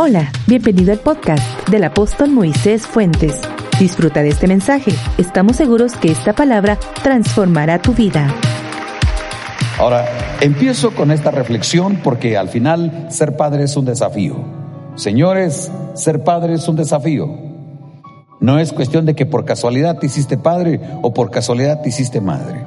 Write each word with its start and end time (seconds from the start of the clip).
Hola, 0.00 0.30
bienvenido 0.46 0.92
al 0.92 1.00
podcast 1.00 1.68
del 1.70 1.82
apóstol 1.82 2.30
Moisés 2.30 2.86
Fuentes. 2.86 3.40
Disfruta 3.80 4.22
de 4.22 4.28
este 4.28 4.46
mensaje. 4.46 4.92
Estamos 5.18 5.56
seguros 5.56 5.96
que 5.96 6.12
esta 6.12 6.34
palabra 6.34 6.78
transformará 7.02 7.82
tu 7.82 7.94
vida. 7.94 8.32
Ahora, 9.76 10.06
empiezo 10.40 10.94
con 10.94 11.10
esta 11.10 11.32
reflexión 11.32 11.96
porque 11.96 12.36
al 12.36 12.48
final 12.48 13.08
ser 13.10 13.36
padre 13.36 13.64
es 13.64 13.76
un 13.76 13.86
desafío. 13.86 14.36
Señores, 14.94 15.68
ser 15.94 16.22
padre 16.22 16.54
es 16.54 16.68
un 16.68 16.76
desafío. 16.76 17.28
No 18.38 18.60
es 18.60 18.72
cuestión 18.72 19.04
de 19.04 19.16
que 19.16 19.26
por 19.26 19.44
casualidad 19.44 19.98
te 19.98 20.06
hiciste 20.06 20.38
padre 20.38 20.80
o 21.02 21.12
por 21.12 21.32
casualidad 21.32 21.82
te 21.82 21.88
hiciste 21.88 22.20
madre, 22.20 22.64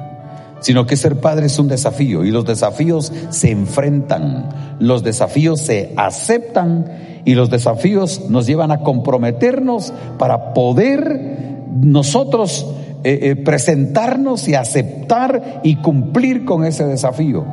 sino 0.62 0.86
que 0.86 0.96
ser 0.96 1.20
padre 1.20 1.46
es 1.46 1.58
un 1.58 1.68
desafío 1.68 2.24
y 2.24 2.30
los 2.30 2.44
desafíos 2.44 3.12
se 3.30 3.50
enfrentan, 3.50 4.76
los 4.78 5.02
desafíos 5.02 5.60
se 5.60 5.92
aceptan 5.96 7.20
y 7.24 7.34
los 7.34 7.50
desafíos 7.50 8.30
nos 8.30 8.46
llevan 8.46 8.72
a 8.72 8.80
comprometernos 8.80 9.92
para 10.18 10.54
poder 10.54 11.60
nosotros 11.72 12.66
eh, 13.04 13.18
eh, 13.22 13.36
presentarnos 13.36 14.48
y 14.48 14.54
aceptar 14.54 15.60
y 15.64 15.76
cumplir 15.76 16.44
con 16.44 16.64
ese 16.64 16.84
desafío. 16.84 17.44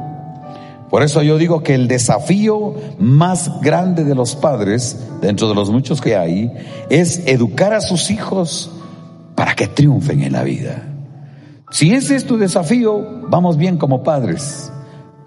Por 0.89 1.03
eso 1.03 1.21
yo 1.21 1.37
digo 1.37 1.61
que 1.61 1.75
el 1.75 1.87
desafío 1.87 2.73
más 2.97 3.61
grande 3.61 4.03
de 4.03 4.15
los 4.15 4.35
padres, 4.35 5.07
dentro 5.21 5.47
de 5.47 5.55
los 5.55 5.69
muchos 5.69 6.01
que 6.01 6.15
hay, 6.15 6.51
es 6.89 7.27
educar 7.27 7.73
a 7.73 7.81
sus 7.81 8.09
hijos 8.09 8.71
para 9.35 9.55
que 9.55 9.67
triunfen 9.67 10.21
en 10.21 10.33
la 10.33 10.43
vida. 10.43 10.88
Si 11.71 11.93
ese 11.93 12.15
es 12.15 12.25
tu 12.25 12.37
desafío, 12.37 13.05
vamos 13.27 13.57
bien 13.57 13.77
como 13.77 14.03
padres 14.03 14.71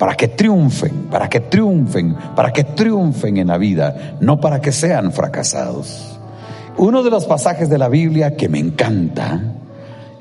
para 0.02 0.16
que 0.16 0.26
triunfen, 0.26 1.06
para 1.12 1.28
que 1.28 1.38
triunfen, 1.38 2.16
para 2.34 2.52
que 2.52 2.64
triunfen 2.64 3.36
en 3.36 3.46
la 3.46 3.56
vida, 3.56 4.16
no 4.20 4.40
para 4.40 4.60
que 4.60 4.72
sean 4.72 5.12
fracasados. 5.12 6.18
Uno 6.76 7.04
de 7.04 7.10
los 7.10 7.26
pasajes 7.26 7.70
de 7.70 7.78
la 7.78 7.88
Biblia 7.88 8.34
que 8.36 8.48
me 8.48 8.58
encanta, 8.58 9.40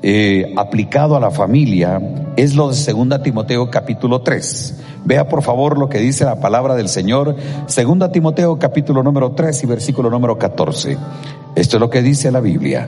eh, 0.04 0.54
aplicado 0.56 1.16
a 1.16 1.20
la 1.20 1.32
familia, 1.32 2.00
es 2.36 2.54
lo 2.54 2.70
de 2.70 2.94
2 2.94 3.24
Timoteo 3.24 3.72
capítulo 3.72 4.22
3. 4.22 4.82
Vea 5.04 5.28
por 5.28 5.42
favor 5.42 5.80
lo 5.80 5.90
que 5.90 5.98
dice 5.98 6.26
la 6.26 6.40
palabra 6.40 6.76
del 6.76 6.88
Señor, 6.88 7.36
2 7.66 8.12
Timoteo 8.12 8.60
capítulo 8.60 9.02
número 9.02 9.32
3 9.32 9.64
y 9.64 9.66
versículo 9.66 10.12
número 10.12 10.38
14. 10.38 10.96
Esto 11.56 11.78
es 11.78 11.80
lo 11.80 11.90
que 11.90 12.04
dice 12.04 12.30
la 12.30 12.40
Biblia. 12.40 12.88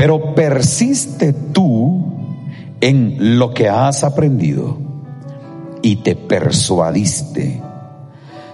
Pero 0.00 0.34
persiste 0.34 1.34
tú 1.34 2.02
en 2.80 3.38
lo 3.38 3.52
que 3.52 3.68
has 3.68 4.02
aprendido 4.02 4.78
y 5.82 5.96
te 5.96 6.16
persuadiste, 6.16 7.60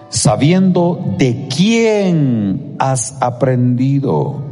sabiendo 0.09 1.15
de 1.19 1.47
quién 1.47 2.75
has 2.81 3.15
aprendido. 3.21 4.43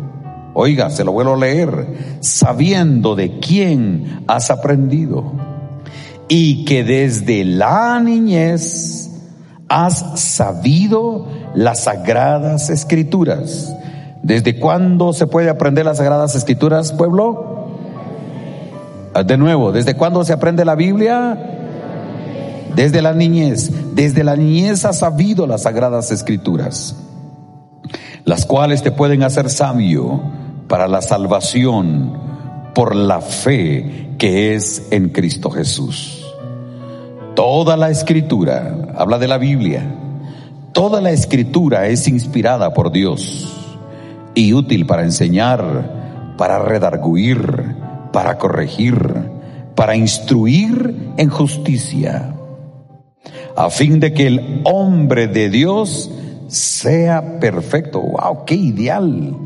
Oiga, 0.54 0.88
se 0.88 1.02
lo 1.02 1.10
vuelvo 1.10 1.34
a 1.34 1.38
leer, 1.38 2.18
sabiendo 2.20 3.16
de 3.16 3.40
quién 3.40 4.22
has 4.28 4.52
aprendido 4.52 5.32
y 6.28 6.64
que 6.64 6.84
desde 6.84 7.44
la 7.44 7.98
niñez 7.98 9.10
has 9.68 10.20
sabido 10.20 11.26
las 11.56 11.82
sagradas 11.82 12.70
escrituras. 12.70 13.74
¿Desde 14.24 14.58
cuándo 14.58 15.12
se 15.12 15.26
puede 15.26 15.50
aprender 15.50 15.84
las 15.84 15.98
sagradas 15.98 16.34
escrituras, 16.34 16.92
pueblo? 16.92 17.68
De 19.26 19.36
nuevo, 19.36 19.70
¿desde 19.70 19.94
cuándo 19.94 20.24
se 20.24 20.32
aprende 20.32 20.64
la 20.64 20.74
Biblia? 20.74 21.38
Desde 22.74 23.02
la 23.02 23.12
niñez, 23.12 23.70
desde 23.94 24.24
la 24.24 24.34
niñez 24.34 24.86
has 24.86 25.00
sabido 25.00 25.46
las 25.46 25.64
sagradas 25.64 26.10
escrituras, 26.10 26.96
las 28.24 28.46
cuales 28.46 28.82
te 28.82 28.90
pueden 28.90 29.22
hacer 29.22 29.50
sabio 29.50 30.22
para 30.68 30.88
la 30.88 31.02
salvación 31.02 32.18
por 32.74 32.96
la 32.96 33.20
fe 33.20 34.14
que 34.16 34.54
es 34.54 34.88
en 34.90 35.10
Cristo 35.10 35.50
Jesús. 35.50 36.24
Toda 37.36 37.76
la 37.76 37.90
escritura, 37.90 38.74
habla 38.96 39.18
de 39.18 39.28
la 39.28 39.36
Biblia, 39.36 39.84
toda 40.72 41.02
la 41.02 41.10
escritura 41.10 41.88
es 41.88 42.08
inspirada 42.08 42.72
por 42.72 42.90
Dios 42.90 43.60
y 44.34 44.52
útil 44.52 44.86
para 44.86 45.02
enseñar, 45.02 46.34
para 46.36 46.58
redarguir, 46.58 47.76
para 48.12 48.38
corregir, 48.38 48.96
para 49.74 49.96
instruir 49.96 51.12
en 51.16 51.28
justicia 51.30 52.34
a 53.56 53.70
fin 53.70 54.00
de 54.00 54.12
que 54.12 54.26
el 54.26 54.60
hombre 54.64 55.28
de 55.28 55.48
Dios 55.48 56.10
sea 56.48 57.38
perfecto. 57.38 58.00
¡Wow! 58.00 58.44
¡Qué 58.44 58.54
ideal! 58.54 59.36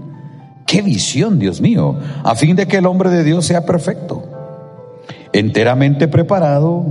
¡Qué 0.66 0.82
visión, 0.82 1.38
Dios 1.38 1.60
mío! 1.60 1.96
A 2.24 2.34
fin 2.34 2.56
de 2.56 2.66
que 2.66 2.78
el 2.78 2.86
hombre 2.86 3.10
de 3.10 3.24
Dios 3.24 3.46
sea 3.46 3.64
perfecto, 3.64 4.24
enteramente 5.32 6.08
preparado 6.08 6.84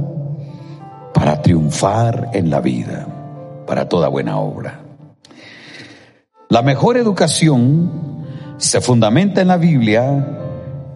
para 1.13 1.41
triunfar 1.41 2.29
en 2.33 2.49
la 2.49 2.61
vida, 2.61 3.07
para 3.65 3.89
toda 3.89 4.07
buena 4.07 4.37
obra. 4.37 4.86
La 6.49 6.61
mejor 6.61 6.95
educación 6.95 8.25
se 8.57 8.79
fundamenta 8.79 9.41
en 9.41 9.49
la 9.49 9.57
Biblia, 9.57 10.25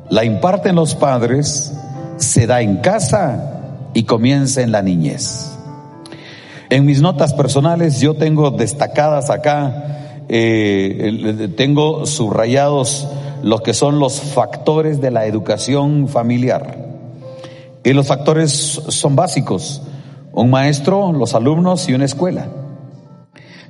la 0.10 0.24
imparten 0.24 0.76
los 0.76 0.96
padres, 0.96 1.74
se 2.16 2.48
da 2.48 2.62
en 2.62 2.78
casa 2.78 3.90
y 3.94 4.04
comienza 4.04 4.62
en 4.62 4.72
la 4.72 4.82
niñez. 4.82 5.52
En 6.70 6.86
mis 6.86 7.02
notas 7.02 7.34
personales 7.34 8.00
yo 8.00 8.14
tengo 8.14 8.52
destacadas 8.52 9.30
acá, 9.30 10.24
eh, 10.30 11.50
tengo 11.58 12.06
subrayados 12.06 13.10
lo 13.44 13.60
que 13.60 13.74
son 13.74 14.00
los 14.00 14.22
factores 14.22 15.02
de 15.02 15.12
la 15.12 15.26
educación 15.26 16.08
familiar. 16.08 16.78
Y 17.84 17.92
los 17.92 18.08
factores 18.08 18.52
son 18.88 19.18
básicos. 19.18 19.82
Un 20.32 20.50
maestro, 20.50 21.12
los 21.12 21.36
alumnos 21.36 21.90
y 21.90 21.94
una 21.94 22.06
escuela. 22.06 22.61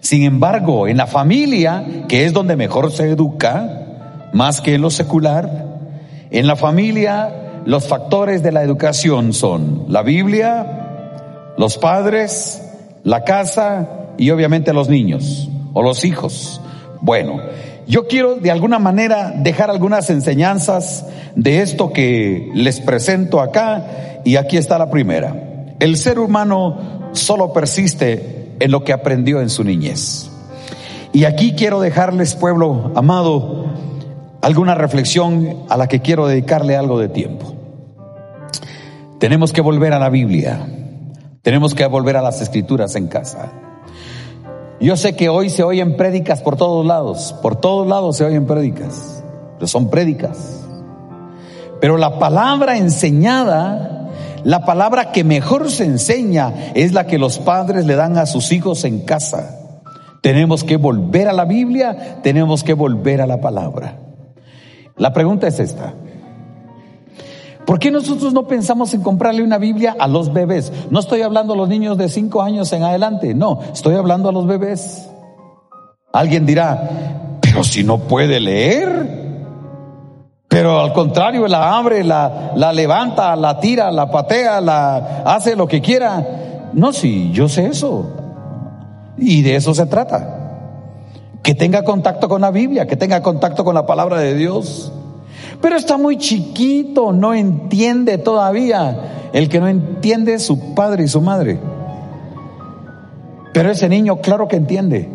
Sin 0.02 0.24
embargo, 0.24 0.88
en 0.88 0.98
la 0.98 1.08
familia, 1.08 1.86
que 2.10 2.26
es 2.26 2.34
donde 2.34 2.56
mejor 2.56 2.92
se 2.92 3.10
educa, 3.10 4.30
más 4.34 4.60
que 4.60 4.76
en 4.76 4.82
lo 4.82 4.90
secular, 4.90 5.68
en 6.32 6.48
la 6.48 6.56
familia 6.56 7.62
los 7.66 7.88
factores 7.88 8.42
de 8.42 8.52
la 8.52 8.64
educación 8.64 9.34
son 9.34 9.86
la 9.88 10.02
Biblia, 10.02 11.54
los 11.58 11.78
padres, 11.78 12.64
la 13.04 13.24
casa 13.24 13.90
y 14.18 14.32
obviamente 14.32 14.74
los 14.74 14.90
niños 14.90 15.50
o 15.74 15.84
los 15.84 16.04
hijos. 16.04 16.60
Bueno, 17.02 17.40
yo 17.86 18.08
quiero 18.08 18.36
de 18.36 18.50
alguna 18.50 18.80
manera 18.80 19.32
dejar 19.36 19.70
algunas 19.70 20.10
enseñanzas 20.10 21.06
de 21.36 21.62
esto 21.62 21.94
que 21.94 22.50
les 22.56 22.80
presento 22.80 23.40
acá 23.40 24.22
y 24.26 24.38
aquí 24.38 24.58
está 24.58 24.80
la 24.80 24.90
primera. 24.90 25.76
El 25.80 25.96
ser 25.98 26.18
humano 26.18 27.12
solo 27.12 27.54
persiste 27.54 28.41
en 28.62 28.72
lo 28.72 28.84
que 28.84 28.94
aprendió 28.94 29.42
en 29.42 29.50
su 29.50 29.64
niñez. 29.64 30.30
Y 31.14 31.26
aquí 31.26 31.56
quiero 31.56 31.82
dejarles, 31.82 32.36
pueblo 32.36 32.92
amado, 32.96 33.66
alguna 34.42 34.76
reflexión 34.76 35.66
a 35.70 35.78
la 35.78 35.88
que 35.88 36.02
quiero 36.02 36.28
dedicarle 36.28 36.78
algo 36.78 37.00
de 37.00 37.10
tiempo. 37.10 37.54
Tenemos 39.20 39.52
que 39.52 39.62
volver 39.62 39.94
a 39.94 40.00
la 40.00 40.10
Biblia 40.10 40.66
tenemos 41.42 41.74
que 41.74 41.86
volver 41.88 42.18
a 42.18 42.22
las 42.22 42.42
escrituras 42.42 42.96
en 42.96 43.08
casa. 43.08 43.52
Yo 44.80 44.96
sé 44.96 45.16
que 45.16 45.30
hoy 45.30 45.50
se 45.50 45.64
oyen 45.64 45.98
prédicas 45.98 46.42
por 46.42 46.56
todos 46.56 46.86
lados, 46.86 47.36
por 47.42 47.56
todos 47.56 47.88
lados 47.88 48.18
se 48.18 48.26
oyen 48.26 48.46
prédicas, 48.46 49.24
pero 49.56 49.68
son 49.68 49.90
prédicas. 49.90 50.64
Pero 51.80 51.98
la 51.98 52.20
palabra 52.20 52.78
enseñada, 52.78 53.91
la 54.44 54.66
palabra 54.66 55.12
que 55.12 55.24
mejor 55.24 55.70
se 55.70 55.86
enseña 55.86 56.54
es 56.74 56.94
la 56.94 57.06
que 57.06 57.18
los 57.18 57.40
padres 57.40 57.86
le 57.86 57.96
dan 57.96 58.18
a 58.18 58.26
sus 58.26 58.52
hijos 58.52 58.84
en 58.84 59.02
casa. 59.02 59.60
Tenemos 60.22 60.64
que 60.64 60.78
volver 60.78 61.28
a 61.28 61.34
la 61.34 61.46
Biblia, 61.46 62.20
tenemos 62.22 62.64
que 62.64 62.74
volver 62.74 63.22
a 63.22 63.28
la 63.28 63.42
palabra. 63.42 63.98
La 64.98 65.14
pregunta 65.14 65.48
es 65.48 65.60
esta. 65.60 65.94
¿Por 67.66 67.80
qué 67.80 67.92
nosotros 67.92 68.34
no 68.34 68.48
pensamos 68.48 68.94
en 68.94 69.02
comprarle 69.02 69.44
una 69.44 69.58
Biblia 69.58 69.96
a 69.98 70.08
los 70.08 70.34
bebés? 70.34 70.72
No 70.90 71.00
estoy 71.00 71.22
hablando 71.22 71.54
a 71.54 71.58
los 71.58 71.70
niños 71.70 71.98
de 71.98 72.10
cinco 72.10 72.42
años 72.42 72.72
en 72.74 72.84
adelante, 72.84 73.34
no, 73.34 73.60
estoy 73.74 73.96
hablando 73.96 74.30
a 74.30 74.32
los 74.32 74.46
bebés. 74.48 75.08
Alguien 76.12 76.46
dirá, 76.46 77.40
pero 77.42 77.64
si 77.64 77.84
no 77.84 78.00
puede 78.00 78.40
leer. 78.40 79.21
Pero 80.62 80.80
al 80.80 80.94
contrario, 80.94 81.48
la 81.48 81.76
abre, 81.76 82.04
la, 82.04 82.52
la 82.56 82.72
levanta, 82.72 83.36
la 83.36 83.60
tira, 83.60 83.90
la 83.90 84.12
patea, 84.12 84.62
la 84.62 85.24
hace 85.26 85.56
lo 85.56 85.68
que 85.68 85.82
quiera. 85.82 86.70
No, 86.74 86.94
sí, 86.94 87.32
yo 87.34 87.50
sé 87.50 87.66
eso. 87.66 88.12
Y 89.18 89.42
de 89.42 89.56
eso 89.56 89.74
se 89.74 89.88
trata. 89.88 90.60
Que 91.42 91.56
tenga 91.56 91.84
contacto 91.84 92.30
con 92.30 92.42
la 92.42 92.52
Biblia, 92.52 92.86
que 92.86 92.96
tenga 92.96 93.24
contacto 93.24 93.66
con 93.66 93.74
la 93.74 93.88
palabra 93.88 94.20
de 94.20 94.36
Dios. 94.36 94.94
Pero 95.64 95.78
está 95.78 95.98
muy 95.98 96.20
chiquito, 96.20 97.12
no 97.12 97.34
entiende 97.34 98.20
todavía. 98.20 99.30
El 99.34 99.50
que 99.50 99.60
no 99.60 99.68
entiende 99.68 100.36
es 100.36 100.46
su 100.46 100.76
padre 100.76 101.06
y 101.06 101.08
su 101.08 101.22
madre. 101.22 101.60
Pero 103.52 103.72
ese 103.72 103.90
niño, 103.90 104.18
claro 104.18 104.48
que 104.48 104.58
entiende. 104.58 105.10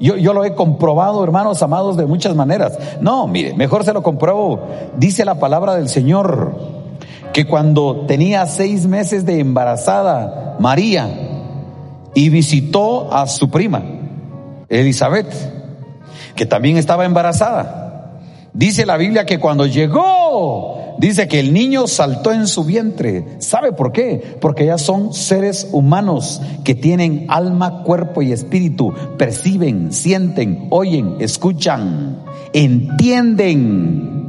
Yo, 0.00 0.16
yo, 0.16 0.32
lo 0.32 0.44
he 0.44 0.54
comprobado, 0.54 1.24
hermanos 1.24 1.62
amados, 1.62 1.96
de 1.96 2.06
muchas 2.06 2.34
maneras. 2.36 2.78
No, 3.00 3.26
mire, 3.26 3.54
mejor 3.54 3.84
se 3.84 3.92
lo 3.92 4.02
compruebo. 4.02 4.60
Dice 4.96 5.24
la 5.24 5.40
palabra 5.40 5.74
del 5.74 5.88
Señor 5.88 6.54
que 7.32 7.46
cuando 7.46 8.04
tenía 8.06 8.46
seis 8.46 8.86
meses 8.86 9.26
de 9.26 9.40
embarazada, 9.40 10.56
María, 10.58 11.08
y 12.14 12.28
visitó 12.30 13.12
a 13.12 13.26
su 13.26 13.50
prima, 13.50 13.82
Elizabeth, 14.68 15.32
que 16.34 16.46
también 16.46 16.76
estaba 16.76 17.04
embarazada. 17.04 18.20
Dice 18.52 18.86
la 18.86 18.96
Biblia 18.96 19.26
que 19.26 19.38
cuando 19.38 19.66
llegó, 19.66 20.77
dice 20.98 21.28
que 21.28 21.40
el 21.40 21.52
niño 21.52 21.86
saltó 21.86 22.32
en 22.32 22.46
su 22.46 22.64
vientre. 22.64 23.36
¿Sabe 23.38 23.72
por 23.72 23.92
qué? 23.92 24.36
Porque 24.40 24.66
ya 24.66 24.78
son 24.78 25.12
seres 25.12 25.68
humanos 25.72 26.40
que 26.64 26.74
tienen 26.74 27.26
alma, 27.28 27.82
cuerpo 27.82 28.22
y 28.22 28.32
espíritu. 28.32 28.92
Perciben, 29.16 29.92
sienten, 29.92 30.68
oyen, 30.70 31.16
escuchan, 31.20 32.22
entienden. 32.52 34.28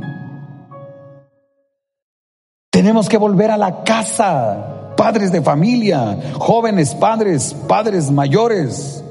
Tenemos 2.72 3.10
que 3.10 3.18
volver 3.18 3.52
a 3.52 3.58
la 3.58 3.84
casa, 3.84 4.94
padres 4.96 5.32
de 5.32 5.42
familia, 5.42 6.18
jóvenes 6.36 6.96
padres, 6.96 7.56
padres 7.68 8.12
mayores. 8.12 9.04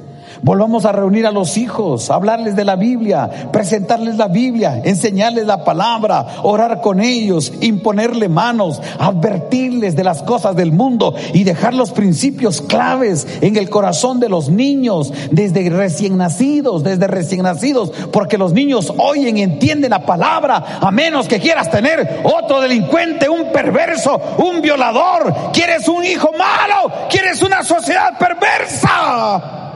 Volvamos 0.42 0.84
a 0.84 0.92
reunir 0.92 1.26
a 1.26 1.32
los 1.32 1.56
hijos, 1.56 2.10
hablarles 2.10 2.54
de 2.54 2.64
la 2.64 2.76
Biblia, 2.76 3.50
presentarles 3.52 4.16
la 4.16 4.28
Biblia, 4.28 4.80
enseñarles 4.84 5.46
la 5.46 5.64
palabra, 5.64 6.26
orar 6.42 6.80
con 6.80 7.00
ellos, 7.00 7.52
imponerle 7.60 8.28
manos, 8.28 8.80
advertirles 8.98 9.96
de 9.96 10.04
las 10.04 10.22
cosas 10.22 10.54
del 10.54 10.72
mundo 10.72 11.14
y 11.32 11.44
dejar 11.44 11.74
los 11.74 11.90
principios 11.90 12.60
claves 12.60 13.26
en 13.40 13.56
el 13.56 13.68
corazón 13.68 14.20
de 14.20 14.28
los 14.28 14.48
niños, 14.48 15.12
desde 15.30 15.68
recién 15.70 16.16
nacidos, 16.16 16.84
desde 16.84 17.08
recién 17.08 17.42
nacidos, 17.42 17.90
porque 18.12 18.38
los 18.38 18.52
niños 18.52 18.92
oyen 18.96 19.38
y 19.38 19.42
entienden 19.42 19.90
la 19.90 20.06
palabra, 20.06 20.78
a 20.80 20.90
menos 20.90 21.26
que 21.26 21.40
quieras 21.40 21.70
tener 21.70 22.20
otro 22.24 22.60
delincuente, 22.60 23.28
un 23.28 23.50
perverso, 23.52 24.20
un 24.38 24.62
violador, 24.62 25.52
quieres 25.52 25.88
un 25.88 26.04
hijo 26.04 26.30
malo, 26.32 27.08
quieres 27.10 27.42
una 27.42 27.64
sociedad 27.64 28.16
perversa. 28.18 29.67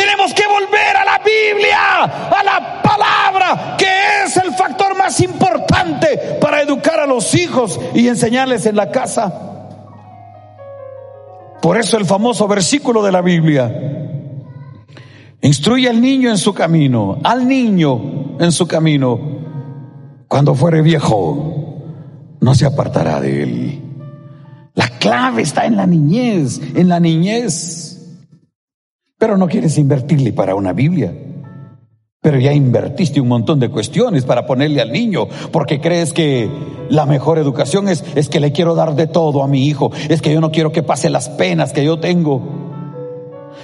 Tenemos 0.00 0.32
que 0.32 0.44
volver 0.46 0.96
a 0.96 1.04
la 1.04 1.18
Biblia, 1.18 2.04
a 2.04 2.42
la 2.42 2.82
palabra, 2.82 3.76
que 3.76 4.24
es 4.24 4.34
el 4.38 4.54
factor 4.54 4.96
más 4.96 5.20
importante 5.20 6.38
para 6.40 6.62
educar 6.62 7.00
a 7.00 7.06
los 7.06 7.34
hijos 7.34 7.78
y 7.94 8.08
enseñarles 8.08 8.64
en 8.64 8.76
la 8.76 8.90
casa. 8.90 9.30
Por 11.60 11.76
eso 11.76 11.98
el 11.98 12.06
famoso 12.06 12.48
versículo 12.48 13.02
de 13.02 13.12
la 13.12 13.20
Biblia. 13.20 13.70
Instruye 15.42 15.90
al 15.90 16.00
niño 16.00 16.30
en 16.30 16.38
su 16.38 16.54
camino, 16.54 17.18
al 17.22 17.46
niño 17.46 18.38
en 18.40 18.52
su 18.52 18.66
camino. 18.66 19.20
Cuando 20.28 20.54
fuere 20.54 20.80
viejo, 20.80 21.76
no 22.40 22.54
se 22.54 22.64
apartará 22.64 23.20
de 23.20 23.42
él. 23.42 23.82
La 24.74 24.88
clave 24.88 25.42
está 25.42 25.66
en 25.66 25.76
la 25.76 25.86
niñez, 25.86 26.58
en 26.74 26.88
la 26.88 27.00
niñez. 27.00 27.89
Pero 29.20 29.36
no 29.36 29.48
quieres 29.48 29.76
invertirle 29.76 30.32
para 30.32 30.54
una 30.54 30.72
Biblia. 30.72 31.12
Pero 32.22 32.38
ya 32.38 32.54
invertiste 32.54 33.20
un 33.20 33.28
montón 33.28 33.60
de 33.60 33.68
cuestiones 33.68 34.24
para 34.24 34.46
ponerle 34.46 34.80
al 34.80 34.90
niño, 34.92 35.28
porque 35.52 35.78
crees 35.78 36.14
que 36.14 36.50
la 36.88 37.04
mejor 37.04 37.38
educación 37.38 37.90
es, 37.90 38.02
es 38.14 38.30
que 38.30 38.40
le 38.40 38.50
quiero 38.50 38.74
dar 38.74 38.94
de 38.94 39.06
todo 39.06 39.42
a 39.42 39.46
mi 39.46 39.66
hijo, 39.66 39.92
es 40.08 40.22
que 40.22 40.32
yo 40.32 40.40
no 40.40 40.50
quiero 40.50 40.72
que 40.72 40.82
pase 40.82 41.10
las 41.10 41.28
penas 41.28 41.74
que 41.74 41.84
yo 41.84 42.00
tengo. 42.00 42.40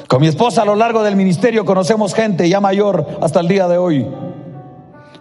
Con 0.08 0.20
mi 0.20 0.26
esposa 0.26 0.60
a 0.60 0.66
lo 0.66 0.74
largo 0.74 1.02
del 1.02 1.16
ministerio 1.16 1.64
conocemos 1.64 2.12
gente 2.12 2.50
ya 2.50 2.60
mayor 2.60 3.18
hasta 3.22 3.40
el 3.40 3.48
día 3.48 3.66
de 3.66 3.78
hoy, 3.78 4.06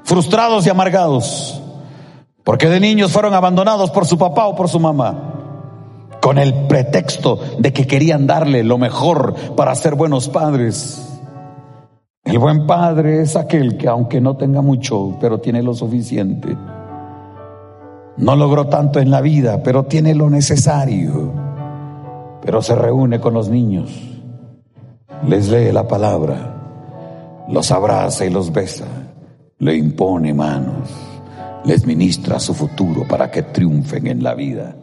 frustrados 0.04 0.66
y 0.68 0.70
amargados, 0.70 1.62
porque 2.44 2.68
de 2.68 2.82
niños 2.82 3.14
fueron 3.14 3.34
abandonados 3.34 3.90
por 3.90 4.06
su 4.06 4.18
papá 4.18 4.48
o 4.48 4.56
por 4.56 4.68
su 4.68 4.82
mamá 4.82 5.35
con 6.26 6.40
el 6.40 6.56
pretexto 6.66 7.40
de 7.60 7.72
que 7.72 7.86
querían 7.86 8.26
darle 8.26 8.64
lo 8.64 8.80
mejor 8.80 9.36
para 9.56 9.76
ser 9.76 9.94
buenos 9.94 10.28
padres. 10.28 11.08
El 12.24 12.40
buen 12.40 12.66
padre 12.66 13.22
es 13.22 13.36
aquel 13.36 13.78
que 13.78 13.88
aunque 13.88 14.20
no 14.20 14.36
tenga 14.36 14.64
mucho, 14.64 15.18
pero 15.22 15.40
tiene 15.40 15.62
lo 15.62 15.76
suficiente. 15.76 16.58
No 18.18 18.36
logró 18.36 18.66
tanto 18.66 19.00
en 19.00 19.12
la 19.12 19.22
vida, 19.22 19.62
pero 19.62 19.84
tiene 19.84 20.16
lo 20.16 20.32
necesario. 20.32 21.32
Pero 22.42 22.64
se 22.64 22.74
reúne 22.74 23.20
con 23.20 23.36
los 23.36 23.48
niños, 23.48 23.92
les 25.28 25.50
lee 25.50 25.72
la 25.72 25.88
palabra, 25.88 27.46
los 27.50 27.72
abraza 27.72 28.26
y 28.26 28.32
los 28.32 28.52
besa, 28.52 28.88
le 29.60 29.76
impone 29.76 30.34
manos, 30.34 30.90
les 31.66 31.86
ministra 31.86 32.40
su 32.40 32.56
futuro 32.56 33.08
para 33.08 33.30
que 33.30 33.44
triunfen 33.44 34.08
en 34.08 34.24
la 34.24 34.34
vida. 34.34 34.76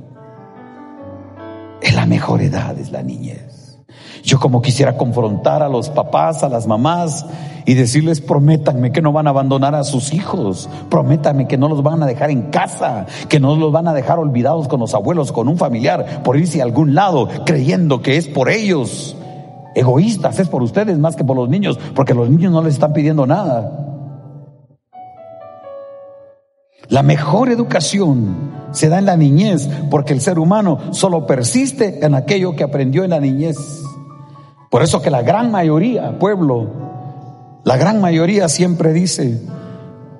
Es 1.82 1.94
la 1.94 2.06
mejor 2.06 2.40
edad, 2.42 2.78
es 2.78 2.92
la 2.92 3.02
niñez. 3.02 3.78
Yo 4.22 4.38
como 4.38 4.62
quisiera 4.62 4.96
confrontar 4.96 5.62
a 5.62 5.68
los 5.68 5.90
papás, 5.90 6.44
a 6.44 6.48
las 6.48 6.66
mamás 6.66 7.26
y 7.66 7.74
decirles, 7.74 8.20
prométanme 8.20 8.92
que 8.92 9.02
no 9.02 9.12
van 9.12 9.26
a 9.26 9.30
abandonar 9.30 9.74
a 9.74 9.82
sus 9.82 10.12
hijos, 10.12 10.68
prométanme 10.88 11.48
que 11.48 11.58
no 11.58 11.68
los 11.68 11.82
van 11.82 12.02
a 12.02 12.06
dejar 12.06 12.30
en 12.30 12.42
casa, 12.42 13.06
que 13.28 13.40
no 13.40 13.56
los 13.56 13.72
van 13.72 13.88
a 13.88 13.94
dejar 13.94 14.20
olvidados 14.20 14.68
con 14.68 14.80
los 14.80 14.94
abuelos, 14.94 15.32
con 15.32 15.48
un 15.48 15.58
familiar, 15.58 16.22
por 16.22 16.36
irse 16.36 16.60
a 16.60 16.64
algún 16.64 16.94
lado, 16.94 17.28
creyendo 17.44 18.00
que 18.00 18.16
es 18.16 18.28
por 18.28 18.48
ellos. 18.48 19.16
Egoístas, 19.74 20.38
es 20.38 20.48
por 20.48 20.62
ustedes 20.62 20.98
más 20.98 21.16
que 21.16 21.24
por 21.24 21.36
los 21.36 21.48
niños, 21.48 21.78
porque 21.94 22.14
los 22.14 22.28
niños 22.30 22.52
no 22.52 22.62
les 22.62 22.74
están 22.74 22.92
pidiendo 22.92 23.26
nada. 23.26 23.82
La 26.92 27.02
mejor 27.02 27.48
educación 27.48 28.52
se 28.72 28.90
da 28.90 28.98
en 28.98 29.06
la 29.06 29.16
niñez, 29.16 29.66
porque 29.90 30.12
el 30.12 30.20
ser 30.20 30.38
humano 30.38 30.78
solo 30.90 31.26
persiste 31.26 32.04
en 32.04 32.14
aquello 32.14 32.54
que 32.54 32.64
aprendió 32.64 33.02
en 33.02 33.08
la 33.08 33.18
niñez. 33.18 33.56
Por 34.70 34.82
eso 34.82 35.00
que 35.00 35.10
la 35.10 35.22
gran 35.22 35.50
mayoría, 35.50 36.18
pueblo, 36.18 36.68
la 37.64 37.78
gran 37.78 38.02
mayoría 38.02 38.46
siempre 38.50 38.92
dice, 38.92 39.40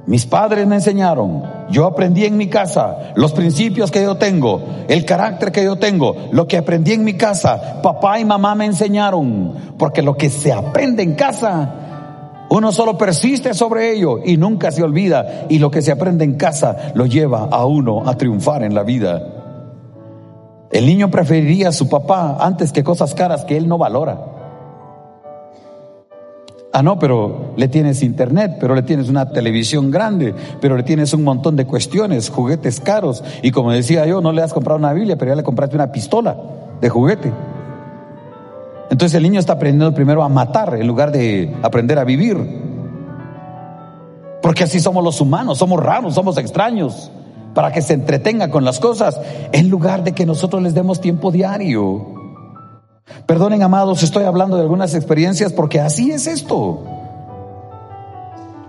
mis 0.06 0.24
padres 0.24 0.66
me 0.66 0.76
enseñaron, 0.76 1.42
yo 1.68 1.84
aprendí 1.84 2.24
en 2.24 2.38
mi 2.38 2.46
casa 2.46 3.12
los 3.16 3.34
principios 3.34 3.90
que 3.90 4.02
yo 4.02 4.14
tengo, 4.14 4.62
el 4.88 5.04
carácter 5.04 5.52
que 5.52 5.64
yo 5.64 5.76
tengo, 5.76 6.16
lo 6.32 6.48
que 6.48 6.56
aprendí 6.56 6.92
en 6.92 7.04
mi 7.04 7.18
casa, 7.18 7.82
papá 7.82 8.18
y 8.18 8.24
mamá 8.24 8.54
me 8.54 8.64
enseñaron, 8.64 9.74
porque 9.76 10.00
lo 10.00 10.16
que 10.16 10.30
se 10.30 10.54
aprende 10.54 11.02
en 11.02 11.16
casa 11.16 11.82
uno 12.58 12.70
solo 12.70 12.98
persiste 12.98 13.54
sobre 13.54 13.92
ello 13.92 14.20
y 14.22 14.36
nunca 14.36 14.70
se 14.70 14.82
olvida 14.82 15.46
y 15.48 15.58
lo 15.58 15.70
que 15.70 15.80
se 15.80 15.90
aprende 15.90 16.24
en 16.24 16.34
casa 16.34 16.92
lo 16.94 17.06
lleva 17.06 17.48
a 17.50 17.64
uno 17.64 18.02
a 18.06 18.16
triunfar 18.16 18.62
en 18.62 18.74
la 18.74 18.82
vida. 18.82 19.22
El 20.70 20.84
niño 20.84 21.10
preferiría 21.10 21.70
a 21.70 21.72
su 21.72 21.88
papá 21.88 22.36
antes 22.40 22.72
que 22.72 22.84
cosas 22.84 23.14
caras 23.14 23.46
que 23.46 23.56
él 23.56 23.68
no 23.68 23.78
valora. 23.78 24.18
Ah, 26.74 26.82
no, 26.82 26.98
pero 26.98 27.52
le 27.56 27.68
tienes 27.68 28.02
internet, 28.02 28.56
pero 28.60 28.74
le 28.74 28.82
tienes 28.82 29.08
una 29.08 29.30
televisión 29.30 29.90
grande, 29.90 30.34
pero 30.60 30.76
le 30.76 30.82
tienes 30.82 31.14
un 31.14 31.24
montón 31.24 31.56
de 31.56 31.66
cuestiones, 31.66 32.28
juguetes 32.28 32.80
caros. 32.80 33.24
Y 33.42 33.50
como 33.50 33.72
decía 33.72 34.04
yo, 34.06 34.20
no 34.20 34.32
le 34.32 34.42
has 34.42 34.52
comprado 34.52 34.78
una 34.78 34.92
Biblia, 34.92 35.16
pero 35.16 35.30
ya 35.32 35.36
le 35.36 35.42
compraste 35.42 35.76
una 35.76 35.90
pistola 35.90 36.36
de 36.80 36.88
juguete. 36.90 37.32
Entonces 38.92 39.16
el 39.16 39.22
niño 39.22 39.40
está 39.40 39.54
aprendiendo 39.54 39.94
primero 39.94 40.22
a 40.22 40.28
matar 40.28 40.74
en 40.74 40.86
lugar 40.86 41.12
de 41.12 41.56
aprender 41.62 41.98
a 41.98 42.04
vivir. 42.04 42.36
Porque 44.42 44.64
así 44.64 44.80
somos 44.80 45.02
los 45.02 45.18
humanos, 45.18 45.56
somos 45.56 45.82
raros, 45.82 46.14
somos 46.14 46.36
extraños, 46.36 47.10
para 47.54 47.72
que 47.72 47.80
se 47.80 47.94
entretenga 47.94 48.50
con 48.50 48.66
las 48.66 48.80
cosas 48.80 49.18
en 49.52 49.70
lugar 49.70 50.04
de 50.04 50.12
que 50.12 50.26
nosotros 50.26 50.62
les 50.62 50.74
demos 50.74 51.00
tiempo 51.00 51.30
diario. 51.30 52.04
Perdonen, 53.24 53.62
amados, 53.62 54.02
estoy 54.02 54.24
hablando 54.24 54.56
de 54.56 54.62
algunas 54.62 54.94
experiencias 54.94 55.54
porque 55.54 55.80
así 55.80 56.10
es 56.10 56.26
esto. 56.26 56.84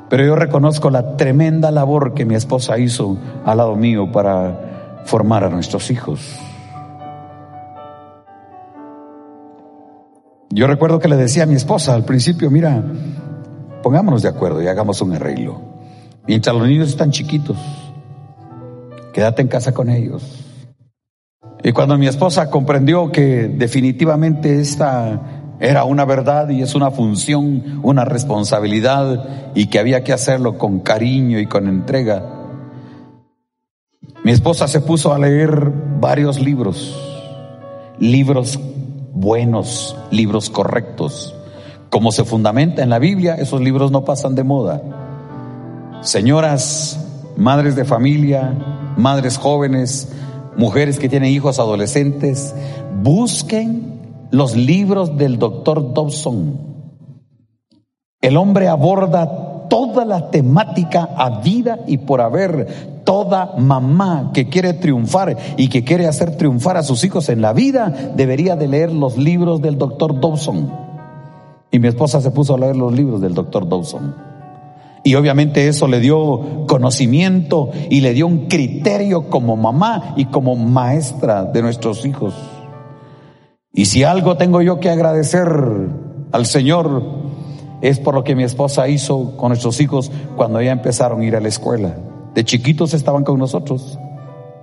Pero 0.07 0.25
yo 0.25 0.37
reconozco 0.37 0.89
la 0.89 1.17
tremenda 1.17 1.69
labor 1.69 2.13
que 2.13 2.23
mi 2.23 2.35
esposa 2.35 2.77
hizo 2.77 3.17
al 3.43 3.57
lado 3.57 3.75
mío 3.75 4.09
para 4.09 5.01
formar 5.03 5.43
a 5.43 5.49
nuestros 5.49 5.91
hijos. 5.91 6.39
Yo 10.53 10.67
recuerdo 10.67 10.99
que 10.99 11.07
le 11.07 11.15
decía 11.15 11.43
a 11.43 11.45
mi 11.47 11.55
esposa 11.55 11.95
al 11.95 12.05
principio, 12.05 12.51
mira, 12.51 12.83
pongámonos 13.81 14.21
de 14.21 14.29
acuerdo 14.29 14.61
y 14.61 14.67
hagamos 14.67 15.01
un 15.01 15.13
arreglo. 15.13 15.59
Mientras 16.27 16.55
los 16.55 16.67
niños 16.67 16.89
están 16.89 17.09
chiquitos, 17.09 17.57
quédate 19.13 19.41
en 19.41 19.47
casa 19.47 19.73
con 19.73 19.89
ellos. 19.89 20.21
Y 21.63 21.71
cuando 21.71 21.97
mi 21.97 22.05
esposa 22.05 22.51
comprendió 22.51 23.11
que 23.11 23.47
definitivamente 23.47 24.61
esta 24.61 25.55
era 25.59 25.85
una 25.85 26.05
verdad 26.05 26.49
y 26.49 26.61
es 26.61 26.75
una 26.75 26.91
función, 26.91 27.79
una 27.81 28.05
responsabilidad 28.05 29.51
y 29.55 29.67
que 29.67 29.79
había 29.79 30.03
que 30.03 30.13
hacerlo 30.13 30.59
con 30.59 30.81
cariño 30.81 31.39
y 31.39 31.47
con 31.47 31.67
entrega, 31.67 32.29
mi 34.23 34.31
esposa 34.31 34.67
se 34.67 34.81
puso 34.81 35.15
a 35.15 35.17
leer 35.17 35.71
varios 35.99 36.39
libros, 36.39 36.95
libros 37.97 38.59
buenos, 39.13 39.95
libros 40.11 40.49
correctos. 40.49 41.35
Como 41.89 42.11
se 42.11 42.25
fundamenta 42.25 42.81
en 42.81 42.89
la 42.89 42.99
Biblia, 42.99 43.35
esos 43.35 43.61
libros 43.61 43.91
no 43.91 44.03
pasan 44.03 44.35
de 44.35 44.43
moda. 44.43 44.81
Señoras, 46.01 46.99
madres 47.37 47.75
de 47.75 47.85
familia, 47.85 48.53
madres 48.97 49.37
jóvenes, 49.37 50.11
mujeres 50.57 50.99
que 50.99 51.09
tienen 51.09 51.31
hijos 51.31 51.59
adolescentes, 51.59 52.53
busquen 53.01 54.27
los 54.31 54.55
libros 54.55 55.17
del 55.17 55.37
doctor 55.37 55.93
Dobson. 55.93 56.73
El 58.21 58.37
hombre 58.37 58.67
aborda 58.67 59.52
toda 59.73 60.05
la 60.05 60.29
temática 60.29 61.09
a 61.17 61.41
vida 61.41 61.79
y 61.87 61.97
por 61.97 62.21
haber. 62.21 62.93
Toda 63.03 63.55
mamá 63.57 64.29
que 64.31 64.47
quiere 64.47 64.73
triunfar 64.73 65.35
y 65.57 65.67
que 65.67 65.83
quiere 65.83 66.05
hacer 66.07 66.37
triunfar 66.37 66.77
a 66.77 66.83
sus 66.83 67.03
hijos 67.03 67.27
en 67.29 67.41
la 67.41 67.53
vida 67.53 67.89
debería 68.15 68.55
de 68.55 68.67
leer 68.67 68.91
los 68.93 69.17
libros 69.17 69.63
del 69.63 69.79
doctor 69.79 70.19
Dobson. 70.19 70.71
Y 71.71 71.79
mi 71.79 71.87
esposa 71.87 72.21
se 72.21 72.29
puso 72.29 72.53
a 72.53 72.59
leer 72.59 72.75
los 72.75 72.93
libros 72.93 73.19
del 73.19 73.33
doctor 73.33 73.67
Dawson. 73.67 74.13
Y 75.03 75.15
obviamente 75.15 75.67
eso 75.67 75.87
le 75.87 75.99
dio 75.99 76.67
conocimiento 76.67 77.71
y 77.89 78.01
le 78.01 78.13
dio 78.13 78.27
un 78.27 78.47
criterio 78.47 79.27
como 79.31 79.57
mamá 79.57 80.13
y 80.15 80.25
como 80.25 80.55
maestra 80.55 81.45
de 81.45 81.63
nuestros 81.63 82.05
hijos. 82.05 82.35
Y 83.73 83.85
si 83.85 84.03
algo 84.03 84.37
tengo 84.37 84.61
yo 84.61 84.79
que 84.79 84.91
agradecer 84.91 85.47
al 86.31 86.45
Señor 86.45 87.22
es 87.83 87.99
por 87.99 88.15
lo 88.15 88.23
que 88.23 88.33
mi 88.33 88.43
esposa 88.43 88.87
hizo 88.87 89.35
con 89.35 89.49
nuestros 89.49 89.81
hijos 89.81 90.09
cuando 90.37 90.61
ya 90.61 90.71
empezaron 90.71 91.19
a 91.19 91.25
ir 91.25 91.35
a 91.35 91.41
la 91.41 91.49
escuela. 91.49 91.97
De 92.33 92.45
chiquitos 92.45 92.93
estaban 92.93 93.25
con 93.25 93.37
nosotros 93.37 93.99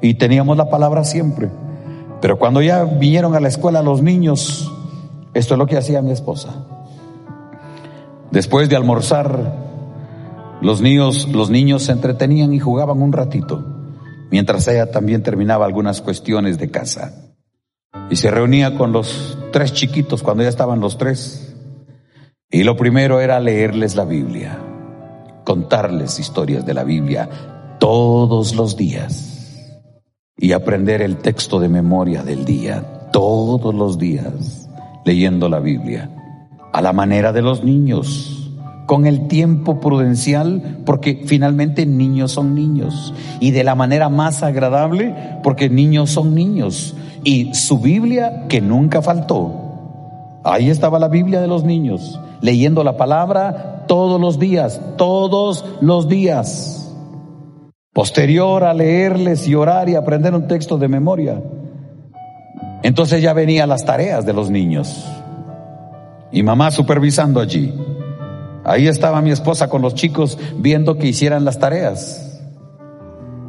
y 0.00 0.14
teníamos 0.14 0.56
la 0.56 0.70
palabra 0.70 1.04
siempre. 1.04 1.50
Pero 2.22 2.38
cuando 2.38 2.62
ya 2.62 2.84
vinieron 2.84 3.34
a 3.34 3.40
la 3.40 3.48
escuela 3.48 3.82
los 3.82 4.02
niños, 4.02 4.72
esto 5.34 5.52
es 5.52 5.58
lo 5.58 5.66
que 5.66 5.76
hacía 5.76 6.00
mi 6.00 6.12
esposa. 6.12 6.64
Después 8.30 8.70
de 8.70 8.76
almorzar, 8.76 9.54
los 10.62 10.80
niños, 10.80 11.28
los 11.28 11.50
niños 11.50 11.82
se 11.82 11.92
entretenían 11.92 12.54
y 12.54 12.58
jugaban 12.58 13.02
un 13.02 13.12
ratito, 13.12 13.62
mientras 14.30 14.66
ella 14.66 14.90
también 14.90 15.22
terminaba 15.22 15.66
algunas 15.66 16.00
cuestiones 16.00 16.56
de 16.56 16.70
casa. 16.70 17.34
Y 18.08 18.16
se 18.16 18.30
reunía 18.30 18.78
con 18.78 18.92
los 18.92 19.36
tres 19.52 19.74
chiquitos 19.74 20.22
cuando 20.22 20.42
ya 20.42 20.48
estaban 20.48 20.80
los 20.80 20.96
tres. 20.96 21.49
Y 22.52 22.64
lo 22.64 22.76
primero 22.76 23.20
era 23.20 23.38
leerles 23.38 23.94
la 23.94 24.04
Biblia, 24.04 24.58
contarles 25.44 26.18
historias 26.18 26.66
de 26.66 26.74
la 26.74 26.82
Biblia 26.82 27.28
todos 27.78 28.56
los 28.56 28.76
días 28.76 29.80
y 30.36 30.50
aprender 30.50 31.00
el 31.00 31.18
texto 31.18 31.60
de 31.60 31.68
memoria 31.68 32.24
del 32.24 32.44
día 32.44 33.08
todos 33.12 33.72
los 33.72 33.98
días 33.98 34.68
leyendo 35.04 35.48
la 35.48 35.60
Biblia 35.60 36.10
a 36.72 36.82
la 36.82 36.92
manera 36.92 37.32
de 37.32 37.42
los 37.42 37.62
niños 37.62 38.52
con 38.86 39.06
el 39.06 39.28
tiempo 39.28 39.78
prudencial, 39.78 40.80
porque 40.84 41.22
finalmente 41.24 41.86
niños 41.86 42.32
son 42.32 42.56
niños, 42.56 43.14
y 43.38 43.52
de 43.52 43.62
la 43.62 43.76
manera 43.76 44.08
más 44.08 44.42
agradable, 44.42 45.14
porque 45.44 45.70
niños 45.70 46.10
son 46.10 46.34
niños, 46.34 46.96
y 47.22 47.54
su 47.54 47.78
Biblia 47.78 48.46
que 48.48 48.60
nunca 48.60 49.00
faltó. 49.00 50.40
Ahí 50.42 50.70
estaba 50.70 50.98
la 50.98 51.06
Biblia 51.06 51.40
de 51.40 51.46
los 51.46 51.62
niños, 51.62 52.18
leyendo 52.40 52.84
la 52.84 52.96
palabra 52.96 53.84
todos 53.86 54.20
los 54.20 54.38
días, 54.38 54.80
todos 54.96 55.64
los 55.80 56.08
días. 56.08 56.94
Posterior 57.92 58.64
a 58.64 58.72
leerles 58.72 59.48
y 59.48 59.54
orar 59.54 59.88
y 59.88 59.96
aprender 59.96 60.34
un 60.34 60.46
texto 60.46 60.78
de 60.78 60.88
memoria, 60.88 61.42
entonces 62.82 63.20
ya 63.20 63.32
venían 63.32 63.68
las 63.68 63.84
tareas 63.84 64.24
de 64.24 64.32
los 64.32 64.50
niños. 64.50 65.06
Y 66.32 66.42
mamá 66.42 66.70
supervisando 66.70 67.40
allí. 67.40 67.74
Ahí 68.64 68.86
estaba 68.86 69.20
mi 69.20 69.30
esposa 69.30 69.68
con 69.68 69.82
los 69.82 69.94
chicos 69.94 70.38
viendo 70.56 70.96
que 70.96 71.08
hicieran 71.08 71.44
las 71.44 71.58
tareas. 71.58 72.40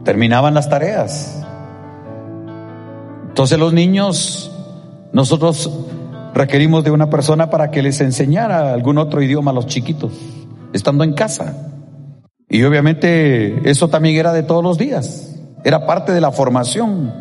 Terminaban 0.04 0.54
las 0.54 0.70
tareas. 0.70 1.46
Entonces 3.28 3.60
los 3.60 3.72
niños, 3.72 4.52
nosotros 5.14 5.70
requerimos 6.34 6.84
de 6.84 6.92
una 6.92 7.10
persona 7.10 7.50
para 7.50 7.72
que 7.72 7.82
les 7.82 8.02
enseñara 8.02 8.74
algún 8.74 8.98
otro 8.98 9.22
idioma 9.22 9.52
a 9.52 9.54
los 9.54 9.68
chiquitos, 9.68 10.12
estando 10.74 11.04
en 11.04 11.14
casa. 11.14 11.56
Y 12.50 12.64
obviamente 12.64 13.70
eso 13.70 13.88
también 13.88 14.18
era 14.18 14.34
de 14.34 14.44
todos 14.44 14.64
los 14.64 14.78
días, 14.78 15.40
era 15.64 15.86
parte 15.86 16.12
de 16.12 16.22
la 16.22 16.32
formación. 16.32 17.14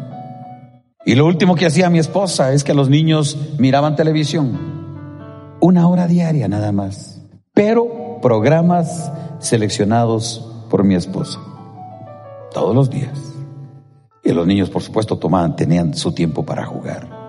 Y 1.06 1.14
lo 1.14 1.26
último 1.26 1.54
que 1.54 1.66
hacía 1.66 1.90
mi 1.90 1.98
esposa 1.98 2.52
es 2.52 2.64
que 2.64 2.74
los 2.74 2.88
niños 2.88 3.36
miraban 3.58 3.96
televisión, 3.96 5.56
una 5.60 5.88
hora 5.88 6.06
diaria 6.06 6.48
nada 6.48 6.72
más 6.72 7.20
pero 7.60 8.20
programas 8.22 9.12
seleccionados 9.38 10.50
por 10.70 10.82
mi 10.82 10.94
esposa, 10.94 11.38
todos 12.54 12.74
los 12.74 12.88
días. 12.88 13.18
Y 14.24 14.32
los 14.32 14.46
niños, 14.46 14.70
por 14.70 14.82
supuesto, 14.82 15.18
tomaban, 15.18 15.56
tenían 15.56 15.92
su 15.92 16.12
tiempo 16.12 16.44
para 16.44 16.64
jugar. 16.64 17.19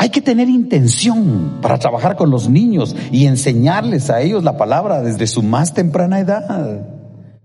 Hay 0.00 0.10
que 0.10 0.20
tener 0.20 0.48
intención 0.48 1.58
para 1.60 1.76
trabajar 1.76 2.14
con 2.14 2.30
los 2.30 2.48
niños 2.48 2.94
y 3.10 3.26
enseñarles 3.26 4.10
a 4.10 4.20
ellos 4.20 4.44
la 4.44 4.56
palabra 4.56 5.02
desde 5.02 5.26
su 5.26 5.42
más 5.42 5.74
temprana 5.74 6.20
edad. 6.20 6.86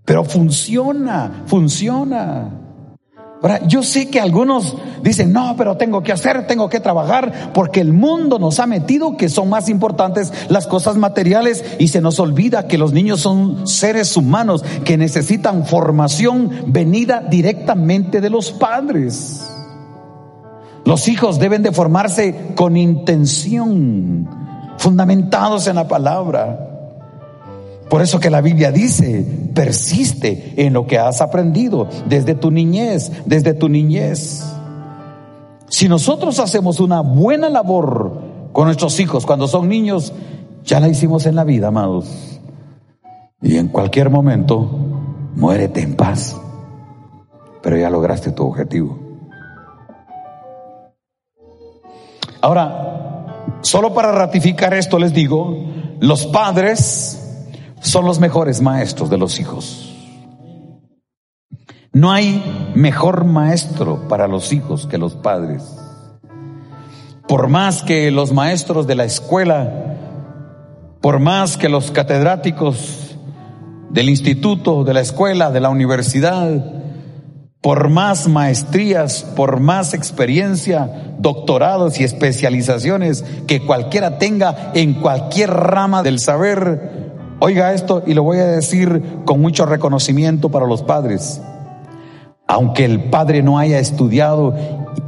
Pero 0.04 0.22
funciona, 0.22 1.42
funciona. 1.46 2.60
Ahora, 3.42 3.66
yo 3.66 3.82
sé 3.82 4.08
que 4.08 4.20
algunos 4.20 4.76
dicen, 5.02 5.32
no, 5.32 5.56
pero 5.58 5.76
tengo 5.76 6.04
que 6.04 6.12
hacer, 6.12 6.46
tengo 6.46 6.68
que 6.68 6.78
trabajar, 6.78 7.50
porque 7.52 7.80
el 7.80 7.92
mundo 7.92 8.38
nos 8.38 8.60
ha 8.60 8.66
metido 8.66 9.16
que 9.16 9.28
son 9.28 9.50
más 9.50 9.68
importantes 9.68 10.32
las 10.48 10.68
cosas 10.68 10.96
materiales 10.96 11.64
y 11.80 11.88
se 11.88 12.00
nos 12.00 12.20
olvida 12.20 12.68
que 12.68 12.78
los 12.78 12.92
niños 12.92 13.20
son 13.20 13.66
seres 13.66 14.16
humanos 14.16 14.64
que 14.84 14.96
necesitan 14.96 15.66
formación 15.66 16.52
venida 16.68 17.20
directamente 17.28 18.20
de 18.20 18.30
los 18.30 18.52
padres. 18.52 19.53
Los 20.84 21.08
hijos 21.08 21.38
deben 21.38 21.62
de 21.62 21.72
formarse 21.72 22.52
con 22.54 22.76
intención, 22.76 24.28
fundamentados 24.76 25.66
en 25.66 25.76
la 25.76 25.88
palabra. 25.88 26.70
Por 27.88 28.02
eso 28.02 28.20
que 28.20 28.30
la 28.30 28.40
Biblia 28.40 28.70
dice, 28.70 29.26
persiste 29.54 30.54
en 30.56 30.72
lo 30.72 30.86
que 30.86 30.98
has 30.98 31.20
aprendido 31.20 31.88
desde 32.06 32.34
tu 32.34 32.50
niñez, 32.50 33.10
desde 33.24 33.54
tu 33.54 33.68
niñez. 33.68 34.44
Si 35.68 35.88
nosotros 35.88 36.38
hacemos 36.38 36.80
una 36.80 37.00
buena 37.00 37.48
labor 37.48 38.20
con 38.52 38.66
nuestros 38.66 39.00
hijos 39.00 39.24
cuando 39.24 39.48
son 39.48 39.68
niños, 39.68 40.12
ya 40.64 40.80
la 40.80 40.88
hicimos 40.88 41.26
en 41.26 41.34
la 41.34 41.44
vida, 41.44 41.68
amados. 41.68 42.40
Y 43.40 43.56
en 43.56 43.68
cualquier 43.68 44.10
momento, 44.10 44.68
muérete 45.34 45.80
en 45.80 45.96
paz. 45.96 46.36
Pero 47.62 47.76
ya 47.76 47.90
lograste 47.90 48.32
tu 48.32 48.46
objetivo. 48.46 49.03
Ahora, 52.44 53.56
solo 53.62 53.94
para 53.94 54.12
ratificar 54.12 54.74
esto 54.74 54.98
les 54.98 55.14
digo, 55.14 55.64
los 56.00 56.26
padres 56.26 57.48
son 57.80 58.04
los 58.04 58.20
mejores 58.20 58.60
maestros 58.60 59.08
de 59.08 59.16
los 59.16 59.40
hijos. 59.40 59.90
No 61.90 62.12
hay 62.12 62.70
mejor 62.74 63.24
maestro 63.24 64.06
para 64.08 64.28
los 64.28 64.52
hijos 64.52 64.86
que 64.86 64.98
los 64.98 65.14
padres. 65.14 65.62
Por 67.26 67.48
más 67.48 67.82
que 67.82 68.10
los 68.10 68.30
maestros 68.34 68.86
de 68.86 68.96
la 68.96 69.06
escuela, 69.06 69.96
por 71.00 71.20
más 71.20 71.56
que 71.56 71.70
los 71.70 71.92
catedráticos 71.92 73.16
del 73.88 74.10
instituto, 74.10 74.84
de 74.84 74.92
la 74.92 75.00
escuela, 75.00 75.50
de 75.50 75.60
la 75.60 75.70
universidad, 75.70 76.83
por 77.64 77.88
más 77.88 78.28
maestrías, 78.28 79.24
por 79.34 79.58
más 79.58 79.94
experiencia, 79.94 81.14
doctorados 81.18 81.98
y 81.98 82.04
especializaciones 82.04 83.24
que 83.46 83.64
cualquiera 83.64 84.18
tenga 84.18 84.70
en 84.74 84.92
cualquier 84.92 85.50
rama 85.50 86.02
del 86.02 86.18
saber, 86.18 87.04
Oiga 87.40 87.72
esto 87.72 88.02
y 88.06 88.14
lo 88.14 88.22
voy 88.22 88.38
a 88.38 88.46
decir 88.46 89.02
con 89.24 89.40
mucho 89.40 89.66
reconocimiento 89.66 90.50
para 90.50 90.66
los 90.66 90.82
padres. 90.82 91.40
Aunque 92.46 92.84
el 92.84 93.04
padre 93.04 93.42
no 93.42 93.58
haya 93.58 93.78
estudiado, 93.78 94.54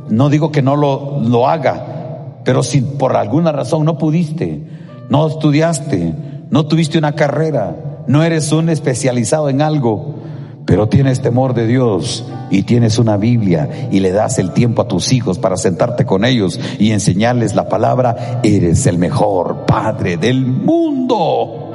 no 0.09 0.29
digo 0.29 0.51
que 0.51 0.63
no 0.63 0.77
lo, 0.77 1.21
lo 1.21 1.49
haga, 1.49 2.41
Pero 2.45 2.63
si 2.63 2.81
por 2.81 3.17
alguna 3.17 3.53
razón 3.53 3.85
no 3.85 3.99
pudiste, 3.99 4.67
no 5.09 5.27
estudiaste, 5.27 6.15
no 6.51 6.67
tuviste 6.67 6.97
una 6.99 7.13
carrera, 7.13 7.77
no 8.07 8.23
eres 8.23 8.51
un 8.53 8.69
especializado 8.69 9.49
en 9.49 9.63
algo, 9.63 10.26
pero 10.67 10.89
tienes 10.89 11.23
temor 11.23 11.55
de 11.55 11.67
Dios 11.67 12.27
y 12.51 12.65
tienes 12.65 12.99
una 12.99 13.17
Biblia 13.17 13.89
y 13.93 14.01
le 14.01 14.11
das 14.11 14.39
el 14.41 14.53
tiempo 14.53 14.83
a 14.83 14.89
tus 14.89 15.13
hijos 15.13 15.39
para 15.39 15.57
sentarte 15.57 16.05
con 16.05 16.25
ellos 16.25 16.59
y 16.79 16.91
enseñarles 16.91 17.55
la 17.55 17.69
palabra, 17.69 18.41
eres 18.43 18.87
el 18.87 18.99
mejor 18.99 19.65
padre 19.65 20.17
del 20.17 20.45
mundo. 20.45 21.71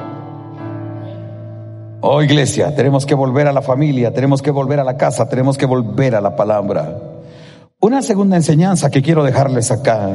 Oh 2.02 2.22
iglesia, 2.22 2.76
tenemos 2.76 3.06
que 3.06 3.16
volver 3.16 3.48
a 3.48 3.54
la 3.54 3.62
familia, 3.62 4.12
tenemos 4.12 4.42
que 4.42 4.52
volver 4.52 4.80
a 4.82 4.84
la 4.84 4.98
casa, 4.98 5.30
tenemos 5.30 5.58
que 5.58 5.66
volver 5.66 6.16
a 6.16 6.22
la 6.22 6.36
palabra. 6.36 6.98
Una 7.80 8.02
segunda 8.02 8.36
enseñanza 8.36 8.90
que 8.90 9.02
quiero 9.02 9.24
dejarles 9.24 9.72
acá 9.72 10.10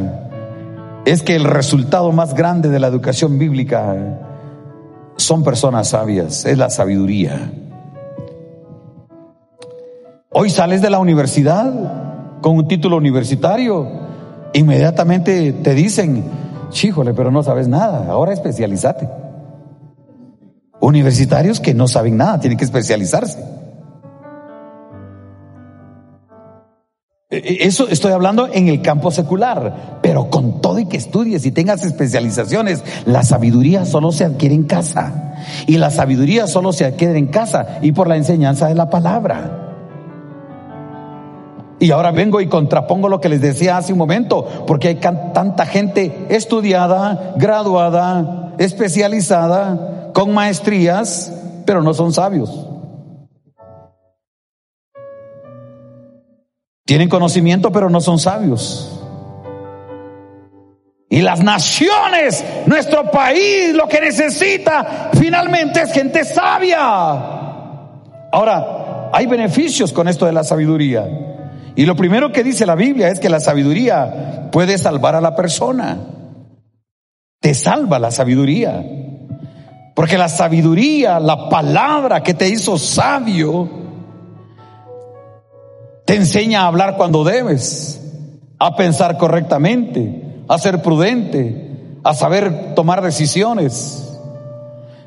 es 1.07 1.23
que 1.23 1.35
el 1.35 1.45
resultado 1.45 2.13
más 2.13 2.35
grande 2.35 2.69
de 2.69 2.79
la 2.79 2.89
educación 2.89 3.39
bíblica 3.39 4.21
son 5.17 5.45
personas 5.45 5.89
sabias, 5.89 6.45
es 6.45 6.59
la 6.59 6.69
sabiduría. 6.69 7.53
Hoy 10.39 10.51
sales 10.51 10.83
de 10.83 10.91
la 10.91 10.99
universidad 10.99 11.73
con 12.43 12.59
un 12.59 12.69
título 12.69 12.99
universitario, 12.99 13.89
inmediatamente 14.53 15.55
te 15.55 15.73
dicen, 15.73 16.25
chíjole, 16.69 17.15
pero 17.15 17.31
no 17.31 17.43
sabes 17.43 17.69
nada, 17.69 18.05
ahora 18.11 18.35
especializate. 18.35 19.09
Universitarios 20.79 21.59
que 21.59 21.73
no 21.73 21.89
saben 21.89 22.19
nada, 22.19 22.39
tienen 22.39 22.59
que 22.59 22.67
especializarse. 22.67 23.39
E, 27.31 27.37
e, 27.39 27.67
eso 27.67 27.89
estoy 27.89 28.13
hablando 28.13 28.47
en 28.53 28.69
el 28.69 28.83
campo 28.83 29.11
secular, 29.11 30.01
pero 30.03 30.29
con 30.29 30.61
todo 30.61 30.79
y 30.79 30.85
que 30.85 30.99
estudies 30.99 31.47
y 31.47 31.51
tengas 31.51 31.83
especializaciones, 31.83 32.85
la 33.07 33.23
sabiduría 33.23 33.87
solo 33.87 34.13
se 34.13 34.27
adquiere 34.27 34.55
en 34.55 34.65
casa. 34.65 35.35
Y 35.67 35.79
la 35.79 35.91
sabiduría 35.91 36.47
solo 36.47 36.75
se 36.75 36.85
adquiere 36.85 37.17
en 37.17 37.29
casa 37.29 37.79
y 37.81 37.93
por 37.93 38.07
la 38.07 38.19
enseñanza 38.19 38.69
de 38.69 38.75
la 38.75 38.91
palabra. 38.91 39.63
Y 41.79 41.91
ahora 41.91 42.11
vengo 42.11 42.41
y 42.41 42.47
contrapongo 42.47 43.09
lo 43.09 43.21
que 43.21 43.29
les 43.29 43.41
decía 43.41 43.77
hace 43.77 43.93
un 43.93 43.99
momento, 43.99 44.65
porque 44.67 44.89
hay 44.89 44.95
tanta 44.97 45.67
gente 45.67 46.27
estudiada, 46.31 47.35
graduada, 47.37 48.55
especializada, 48.59 50.11
con 50.15 50.33
maestrías, 50.33 51.33
pero 51.67 51.83
no 51.83 51.93
son 51.93 52.13
sabios. 52.13 52.67
Tienen 56.87 57.09
conocimiento, 57.09 57.71
pero 57.73 57.91
no 57.91 58.01
son 58.01 58.19
sabios. 58.19 58.93
Y 61.11 61.21
las 61.21 61.43
naciones, 61.43 62.45
nuestro 62.67 63.11
país, 63.11 63.75
lo 63.75 63.87
que 63.87 64.01
necesita 64.01 65.11
finalmente 65.19 65.83
es 65.83 65.93
gente 65.93 66.25
sabia. 66.25 66.79
Ahora, 68.33 69.11
hay 69.13 69.27
beneficios 69.27 69.93
con 69.93 70.09
esto 70.09 70.27
de 70.27 70.33
la 70.33 70.43
sabiduría. 70.43 71.36
Y 71.77 71.85
lo 71.85 71.95
primero 71.95 72.33
que 72.33 72.43
dice 72.43 72.65
la 72.65 72.75
Biblia 72.75 73.09
es 73.09 73.21
que 73.21 73.29
la 73.29 73.39
sabiduría 73.39 74.49
puede 74.51 74.79
salvar 74.79 75.15
a 75.15 75.21
la 75.21 75.37
persona. 75.37 75.99
Te 77.39 77.53
salva 77.53 77.99
la 77.99 78.11
sabiduría. 78.11 78.83
Porque 79.95 80.17
la 80.17 80.31
sabiduría, 80.31 81.21
la 81.21 81.51
palabra 81.51 82.23
que 82.23 82.33
te 82.33 82.49
hizo 82.49 82.79
sabio, 82.79 83.69
te 86.07 86.15
enseña 86.15 86.63
a 86.63 86.67
hablar 86.69 86.97
cuando 86.97 87.25
debes, 87.25 88.01
a 88.59 88.75
pensar 88.75 89.19
correctamente, 89.19 90.43
a 90.49 90.59
ser 90.59 90.81
prudente, 90.81 91.99
a 92.03 92.15
saber 92.15 92.75
tomar 92.75 93.03
decisiones. 93.03 94.19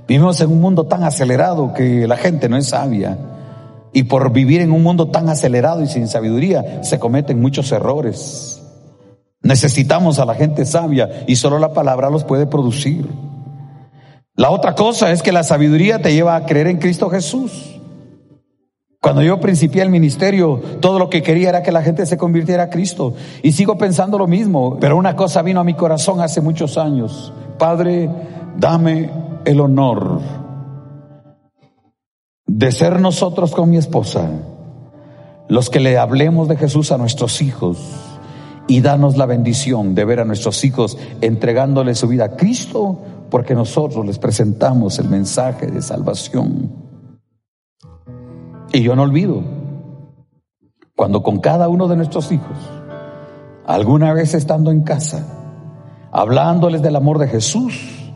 Vivimos 0.07 0.39
en 0.41 0.51
un 0.51 0.61
mundo 0.61 0.85
tan 0.85 1.03
acelerado 1.03 1.73
que 1.73 2.07
la 2.07 2.17
gente 2.17 2.47
no 2.47 2.57
es 2.57 2.69
sabia. 2.69 3.17
Y 3.91 4.03
por 4.03 4.31
vivir 4.31 4.61
en 4.61 4.71
un 4.71 4.83
mundo 4.83 5.07
tan 5.07 5.29
acelerado 5.29 5.81
y 5.81 5.87
sin 5.87 6.07
sabiduría, 6.07 6.83
se 6.83 6.99
cometen 6.99 7.41
muchos 7.41 7.71
errores. 7.71 8.61
Necesitamos 9.41 10.19
a 10.19 10.25
la 10.25 10.35
gente 10.35 10.65
sabia 10.65 11.23
y 11.27 11.37
solo 11.37 11.59
la 11.59 11.73
palabra 11.73 12.09
los 12.09 12.23
puede 12.23 12.45
producir. 12.45 13.07
La 14.35 14.51
otra 14.51 14.75
cosa 14.75 15.11
es 15.11 15.21
que 15.21 15.31
la 15.31 15.43
sabiduría 15.43 16.01
te 16.01 16.13
lleva 16.13 16.35
a 16.35 16.45
creer 16.45 16.67
en 16.67 16.77
Cristo 16.77 17.09
Jesús. 17.09 17.79
Cuando 19.01 19.21
yo 19.21 19.39
principié 19.39 19.81
el 19.81 19.89
ministerio, 19.89 20.61
todo 20.81 20.99
lo 20.99 21.09
que 21.09 21.23
quería 21.23 21.49
era 21.49 21.63
que 21.63 21.71
la 21.71 21.81
gente 21.81 22.05
se 22.05 22.17
convirtiera 22.17 22.63
a 22.63 22.69
Cristo. 22.69 23.13
Y 23.43 23.53
sigo 23.53 23.77
pensando 23.77 24.17
lo 24.17 24.27
mismo, 24.27 24.77
pero 24.79 24.97
una 24.97 25.15
cosa 25.15 25.41
vino 25.41 25.61
a 25.61 25.63
mi 25.63 25.73
corazón 25.73 26.19
hace 26.19 26.41
muchos 26.41 26.77
años. 26.77 27.33
Padre, 27.57 28.09
dame 28.57 29.09
el 29.45 29.61
honor 29.61 30.48
de 32.51 32.71
ser 32.71 32.99
nosotros 32.99 33.51
con 33.51 33.69
mi 33.69 33.77
esposa 33.77 34.27
los 35.49 35.69
que 35.69 35.79
le 35.79 35.99
hablemos 35.99 36.47
de 36.47 36.57
Jesús 36.57 36.91
a 36.91 36.97
nuestros 36.97 37.43
hijos 37.43 37.77
y 38.67 38.81
danos 38.81 39.17
la 39.17 39.27
bendición 39.27 39.93
de 39.93 40.03
ver 40.03 40.19
a 40.19 40.25
nuestros 40.25 40.63
hijos 40.65 40.97
entregándole 41.21 41.93
su 41.93 42.07
vida 42.07 42.25
a 42.25 42.35
Cristo 42.35 42.97
porque 43.29 43.53
nosotros 43.53 44.03
les 44.03 44.17
presentamos 44.17 44.97
el 44.97 45.09
mensaje 45.09 45.67
de 45.67 45.79
salvación. 45.83 46.71
Y 48.73 48.81
yo 48.81 48.95
no 48.95 49.03
olvido 49.03 49.43
cuando 50.95 51.21
con 51.21 51.39
cada 51.39 51.69
uno 51.69 51.87
de 51.87 51.97
nuestros 51.97 52.31
hijos, 52.31 52.57
alguna 53.67 54.11
vez 54.13 54.33
estando 54.33 54.71
en 54.71 54.81
casa, 54.81 55.23
hablándoles 56.11 56.81
del 56.81 56.95
amor 56.95 57.19
de 57.19 57.27
Jesús, 57.27 58.11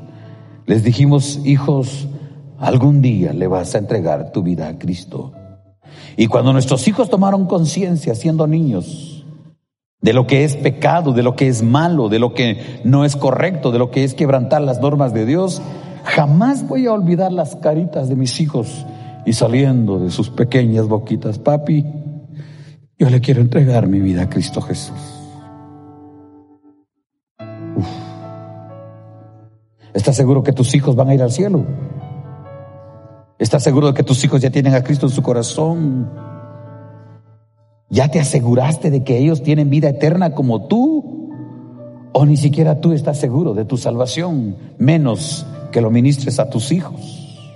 les 0.65 0.83
dijimos, 0.83 1.39
hijos, 1.45 2.07
Algún 2.63 3.01
día 3.01 3.33
le 3.33 3.47
vas 3.47 3.75
a 3.75 3.77
entregar 3.77 4.31
tu 4.31 4.41
vida 4.41 4.69
a 4.69 4.79
Cristo. 4.79 5.33
Y 6.15 6.27
cuando 6.27 6.53
nuestros 6.53 6.87
hijos 6.87 7.09
tomaron 7.09 7.45
conciencia 7.45 8.15
siendo 8.15 8.47
niños 8.47 9.25
de 9.99 10.13
lo 10.13 10.27
que 10.27 10.45
es 10.45 10.55
pecado, 10.55 11.11
de 11.11 11.23
lo 11.23 11.35
que 11.35 11.49
es 11.49 11.61
malo, 11.61 12.07
de 12.07 12.19
lo 12.19 12.33
que 12.33 12.79
no 12.85 13.03
es 13.03 13.17
correcto, 13.17 13.73
de 13.73 13.79
lo 13.79 13.91
que 13.91 14.05
es 14.05 14.13
quebrantar 14.13 14.61
las 14.61 14.79
normas 14.79 15.13
de 15.13 15.25
Dios, 15.25 15.61
jamás 16.05 16.65
voy 16.65 16.87
a 16.87 16.93
olvidar 16.93 17.33
las 17.33 17.57
caritas 17.57 18.07
de 18.07 18.15
mis 18.15 18.39
hijos 18.39 18.85
y 19.25 19.33
saliendo 19.33 19.99
de 19.99 20.09
sus 20.09 20.29
pequeñas 20.29 20.87
boquitas, 20.87 21.39
papi, 21.39 21.85
yo 22.97 23.09
le 23.09 23.19
quiero 23.19 23.41
entregar 23.41 23.87
mi 23.87 23.99
vida 23.99 24.21
a 24.21 24.29
Cristo 24.29 24.61
Jesús. 24.61 24.95
¿Estás 29.93 30.15
seguro 30.15 30.43
que 30.43 30.53
tus 30.53 30.73
hijos 30.75 30.95
van 30.95 31.09
a 31.09 31.13
ir 31.13 31.21
al 31.21 31.31
cielo? 31.31 31.65
¿Estás 33.43 33.61
seguro 33.61 33.87
de 33.87 33.93
que 33.93 34.03
tus 34.03 34.23
hijos 34.23 34.41
ya 34.41 34.51
tienen 34.51 34.73
a 34.73 34.85
Cristo 34.85 35.07
en 35.07 35.11
su 35.11 35.21
corazón? 35.21 36.09
¿Ya 37.89 38.07
te 38.07 38.21
aseguraste 38.21 38.89
de 38.89 39.03
que 39.03 39.17
ellos 39.17 39.43
tienen 39.43 39.69
vida 39.69 39.89
eterna 39.89 40.33
como 40.33 40.69
tú? 40.69 41.29
¿O 42.13 42.25
ni 42.25 42.37
siquiera 42.37 42.79
tú 42.79 42.93
estás 42.93 43.19
seguro 43.19 43.53
de 43.53 43.65
tu 43.65 43.75
salvación, 43.75 44.55
menos 44.77 45.45
que 45.73 45.81
lo 45.81 45.91
ministres 45.91 46.39
a 46.39 46.49
tus 46.49 46.71
hijos? 46.71 47.51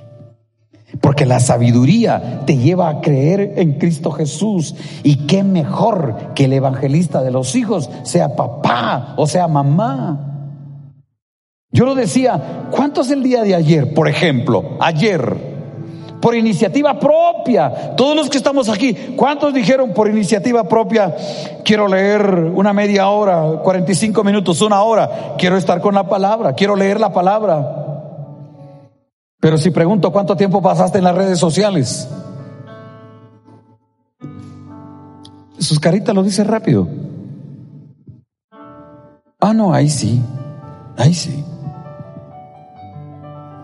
Porque 0.99 1.25
la 1.25 1.39
sabiduría 1.39 2.43
te 2.45 2.57
lleva 2.57 2.89
a 2.89 2.99
creer 2.99 3.53
en 3.55 3.79
Cristo 3.79 4.11
Jesús. 4.11 4.75
Y 5.03 5.25
qué 5.25 5.41
mejor 5.41 6.33
que 6.35 6.45
el 6.45 6.53
evangelista 6.53 7.23
de 7.23 7.31
los 7.31 7.55
hijos 7.55 7.89
sea 8.03 8.35
papá 8.35 9.13
o 9.15 9.25
sea 9.25 9.47
mamá. 9.47 10.51
Yo 11.71 11.85
lo 11.85 11.95
decía, 11.95 12.67
¿cuántos 12.71 13.09
el 13.09 13.23
día 13.23 13.43
de 13.43 13.55
ayer, 13.55 13.93
por 13.93 14.09
ejemplo, 14.09 14.77
ayer, 14.81 15.46
por 16.21 16.35
iniciativa 16.35 16.99
propia. 16.99 17.95
Todos 17.95 18.15
los 18.15 18.29
que 18.29 18.37
estamos 18.37 18.69
aquí, 18.69 18.93
¿cuántos 19.15 19.53
dijeron 19.53 19.93
por 19.93 20.09
iniciativa 20.09 20.63
propia, 20.67 21.15
quiero 21.63 21.87
leer 21.87 22.51
una 22.55 22.73
media 22.73 23.09
hora, 23.09 23.59
45 23.63 24.23
minutos, 24.23 24.61
una 24.61 24.81
hora, 24.81 25.35
quiero 25.37 25.57
estar 25.57 25.81
con 25.81 25.95
la 25.95 26.07
palabra, 26.07 26.53
quiero 26.53 26.75
leer 26.75 26.99
la 26.99 27.13
palabra? 27.13 27.85
Pero 29.39 29.57
si 29.57 29.69
pregunto, 29.69 30.11
¿cuánto 30.11 30.35
tiempo 30.35 30.61
pasaste 30.61 30.97
en 30.97 31.03
las 31.03 31.15
redes 31.15 31.39
sociales? 31.39 32.09
Sus 35.59 35.79
caritas 35.79 36.13
lo 36.13 36.23
dicen 36.23 36.47
rápido. 36.47 36.87
Ah, 39.39 39.53
no, 39.53 39.73
ahí 39.73 39.89
sí, 39.89 40.21
ahí 40.97 41.13
sí. 41.13 41.43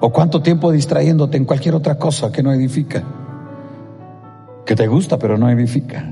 ¿O 0.06 0.12
cuánto 0.12 0.42
tiempo 0.42 0.70
distrayéndote 0.70 1.38
en 1.38 1.46
cualquier 1.46 1.76
otra 1.76 1.98
cosa 1.98 2.30
que 2.30 2.44
no 2.44 2.52
edifica? 2.52 3.02
Que 4.66 4.76
te 4.76 4.86
gusta 4.88 5.18
pero 5.18 5.38
no 5.38 5.50
edifica. 5.50 6.12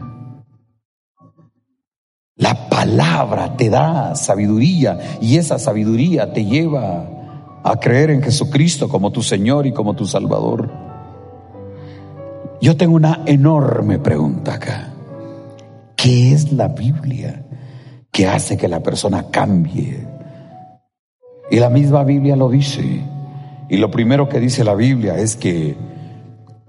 La 2.38 2.70
palabra 2.70 3.58
te 3.58 3.70
da 3.70 4.16
sabiduría 4.16 5.20
y 5.20 5.36
esa 5.36 5.60
sabiduría 5.60 6.32
te 6.32 6.46
lleva 6.46 7.06
a 7.64 7.76
creer 7.82 8.12
en 8.12 8.24
Jesucristo 8.24 8.88
como 8.88 9.12
tu 9.12 9.22
Señor 9.22 9.68
y 9.68 9.74
como 9.74 9.94
tu 9.94 10.06
Salvador. 10.06 10.72
Yo 12.62 12.78
tengo 12.78 12.96
una 12.96 13.24
enorme 13.26 14.00
pregunta 14.00 14.54
acá. 14.54 14.94
¿Qué 15.98 16.32
es 16.32 16.54
la 16.54 16.70
Biblia? 16.70 17.46
que 18.12 18.28
hace 18.28 18.58
que 18.58 18.68
la 18.68 18.82
persona 18.82 19.28
cambie. 19.32 20.06
Y 21.50 21.60
la 21.60 21.70
misma 21.70 22.04
Biblia 22.04 22.36
lo 22.36 22.50
dice. 22.50 23.02
Y 23.72 23.78
lo 23.78 23.90
primero 23.90 24.28
que 24.28 24.42
dice 24.42 24.66
la 24.66 24.76
Biblia 24.76 25.18
es 25.18 25.38
que, 25.38 25.78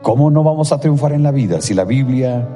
¿cómo 0.03 0.31
no 0.31 0.45
vamos 0.45 0.71
a 0.71 0.79
triunfar 0.79 1.13
en 1.13 1.25
la 1.25 1.33
vida 1.33 1.61
si 1.61 1.75
la 1.75 1.83
Biblia 1.83 2.49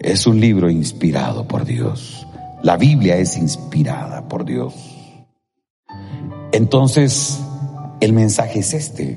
es 0.00 0.26
un 0.26 0.40
libro 0.40 0.68
inspirado 0.68 1.46
por 1.46 1.64
Dios? 1.64 2.26
La 2.64 2.76
Biblia 2.76 3.16
es 3.16 3.38
inspirada 3.38 4.26
por 4.26 4.44
Dios. 4.44 4.74
Entonces, 6.50 7.40
el 8.00 8.14
mensaje 8.14 8.58
es 8.58 8.74
este. 8.74 9.16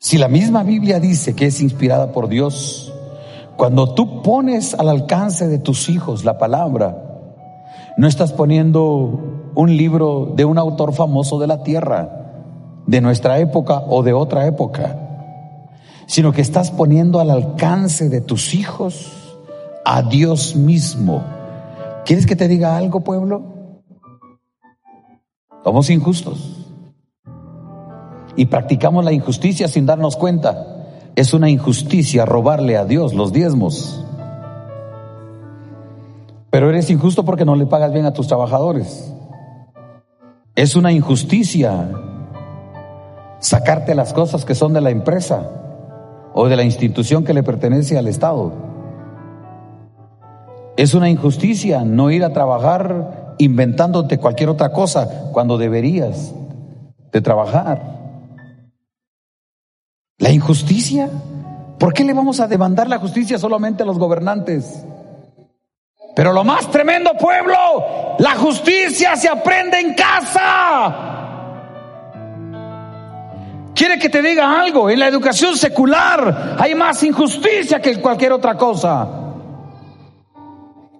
Si 0.00 0.18
la 0.18 0.26
misma 0.26 0.64
Biblia 0.64 0.98
dice 0.98 1.36
que 1.36 1.46
es 1.46 1.60
inspirada 1.60 2.10
por 2.10 2.28
Dios, 2.28 2.92
cuando 3.56 3.94
tú 3.94 4.20
pones 4.20 4.74
al 4.74 4.88
alcance 4.88 5.46
de 5.46 5.60
tus 5.60 5.88
hijos 5.88 6.24
la 6.24 6.38
palabra, 6.38 7.04
no 7.96 8.08
estás 8.08 8.32
poniendo 8.32 9.52
un 9.54 9.76
libro 9.76 10.32
de 10.34 10.44
un 10.44 10.58
autor 10.58 10.92
famoso 10.92 11.38
de 11.38 11.46
la 11.46 11.62
tierra, 11.62 12.17
de 12.88 13.02
nuestra 13.02 13.38
época 13.38 13.82
o 13.86 14.02
de 14.02 14.14
otra 14.14 14.46
época, 14.46 14.96
sino 16.06 16.32
que 16.32 16.40
estás 16.40 16.70
poniendo 16.70 17.20
al 17.20 17.30
alcance 17.30 18.08
de 18.08 18.22
tus 18.22 18.54
hijos 18.54 19.36
a 19.84 20.00
Dios 20.00 20.56
mismo. 20.56 21.22
¿Quieres 22.06 22.24
que 22.24 22.34
te 22.34 22.48
diga 22.48 22.78
algo, 22.78 23.00
pueblo? 23.00 23.82
Somos 25.62 25.90
injustos 25.90 26.64
y 28.36 28.46
practicamos 28.46 29.04
la 29.04 29.12
injusticia 29.12 29.68
sin 29.68 29.84
darnos 29.84 30.16
cuenta. 30.16 30.86
Es 31.14 31.34
una 31.34 31.50
injusticia 31.50 32.24
robarle 32.24 32.78
a 32.78 32.86
Dios 32.86 33.12
los 33.12 33.34
diezmos. 33.34 34.02
Pero 36.48 36.70
eres 36.70 36.88
injusto 36.88 37.26
porque 37.26 37.44
no 37.44 37.54
le 37.54 37.66
pagas 37.66 37.92
bien 37.92 38.06
a 38.06 38.14
tus 38.14 38.28
trabajadores. 38.28 39.12
Es 40.54 40.74
una 40.74 40.90
injusticia 40.90 41.90
sacarte 43.40 43.94
las 43.94 44.12
cosas 44.12 44.44
que 44.44 44.54
son 44.54 44.72
de 44.72 44.80
la 44.80 44.90
empresa 44.90 45.48
o 46.34 46.48
de 46.48 46.56
la 46.56 46.64
institución 46.64 47.24
que 47.24 47.34
le 47.34 47.42
pertenece 47.42 47.98
al 47.98 48.08
Estado. 48.08 48.52
Es 50.76 50.94
una 50.94 51.08
injusticia 51.08 51.84
no 51.84 52.10
ir 52.10 52.24
a 52.24 52.32
trabajar 52.32 53.34
inventándote 53.38 54.18
cualquier 54.18 54.48
otra 54.48 54.70
cosa 54.70 55.30
cuando 55.32 55.58
deberías 55.58 56.34
de 57.12 57.20
trabajar. 57.20 57.98
La 60.18 60.30
injusticia. 60.30 61.08
¿Por 61.78 61.92
qué 61.92 62.04
le 62.04 62.12
vamos 62.12 62.40
a 62.40 62.48
demandar 62.48 62.88
la 62.88 62.98
justicia 62.98 63.38
solamente 63.38 63.84
a 63.84 63.86
los 63.86 63.98
gobernantes? 63.98 64.84
Pero 66.14 66.32
lo 66.32 66.42
más 66.42 66.68
tremendo, 66.70 67.12
pueblo, 67.14 68.16
la 68.18 68.34
justicia 68.34 69.14
se 69.14 69.28
aprende 69.28 69.78
en 69.78 69.94
casa. 69.94 71.17
Quiere 73.78 73.96
que 73.96 74.08
te 74.08 74.20
diga 74.20 74.60
algo, 74.60 74.90
en 74.90 74.98
la 74.98 75.06
educación 75.06 75.56
secular 75.56 76.56
hay 76.58 76.74
más 76.74 77.00
injusticia 77.04 77.80
que 77.80 78.00
cualquier 78.00 78.32
otra 78.32 78.56
cosa. 78.56 79.08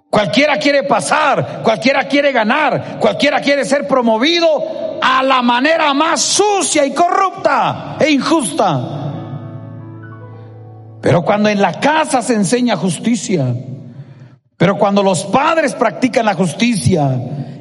Cualquiera 0.09 0.57
quiere 0.57 0.83
pasar, 0.83 1.59
cualquiera 1.61 2.07
quiere 2.07 2.31
ganar, 2.31 2.97
cualquiera 2.97 3.41
quiere 3.41 3.65
ser 3.65 3.85
promovido 3.85 4.97
a 5.01 5.21
la 5.23 5.41
manera 5.41 5.93
más 5.93 6.21
sucia 6.21 6.85
y 6.85 6.93
corrupta 6.93 7.97
e 7.99 8.11
injusta. 8.11 9.11
Pero 11.01 11.21
cuando 11.21 11.49
en 11.49 11.61
la 11.61 11.81
casa 11.81 12.21
se 12.21 12.35
enseña 12.35 12.77
justicia, 12.77 13.55
pero 14.55 14.77
cuando 14.77 15.03
los 15.03 15.25
padres 15.25 15.75
practican 15.75 16.23
la 16.23 16.33
justicia 16.33 17.11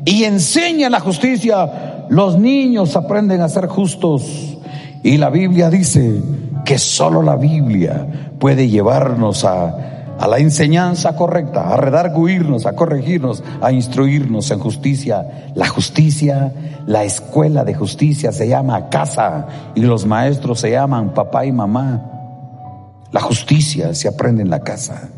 y 0.05 0.23
enseñan 0.23 0.93
la 0.93 1.01
justicia, 1.01 2.07
los 2.09 2.39
niños 2.39 2.95
aprenden 2.95 3.41
a 3.41 3.49
ser 3.49 3.67
justos. 3.67 4.58
Y 5.03 5.17
la 5.17 5.31
Biblia 5.31 5.71
dice 5.71 6.21
que 6.65 6.79
solo 6.79 7.23
la 7.23 7.37
Biblia 7.37 8.35
puede 8.39 8.69
llevarnos 8.69 9.45
a, 9.45 9.89
a 10.19 10.27
la 10.27 10.39
enseñanza 10.39 11.15
correcta, 11.15 11.73
a 11.73 11.77
redarguirnos, 11.77 12.67
a 12.67 12.75
corregirnos, 12.75 13.43
a 13.61 13.71
instruirnos 13.71 14.51
en 14.51 14.59
justicia. 14.59 15.53
La 15.55 15.69
justicia, 15.69 16.53
la 16.87 17.05
escuela 17.05 17.65
de 17.65 17.75
justicia 17.75 18.33
se 18.33 18.49
llama 18.49 18.89
casa 18.89 19.47
y 19.77 19.83
los 19.83 20.07
maestros 20.07 20.61
se 20.61 20.73
llaman 20.73 21.15
papá 21.15 21.47
y 21.47 21.53
mamá. 21.53 23.07
La 23.13 23.21
justicia 23.21 23.95
se 23.95 24.09
aprende 24.09 24.43
en 24.43 24.51
la 24.51 24.61
casa. 24.61 25.09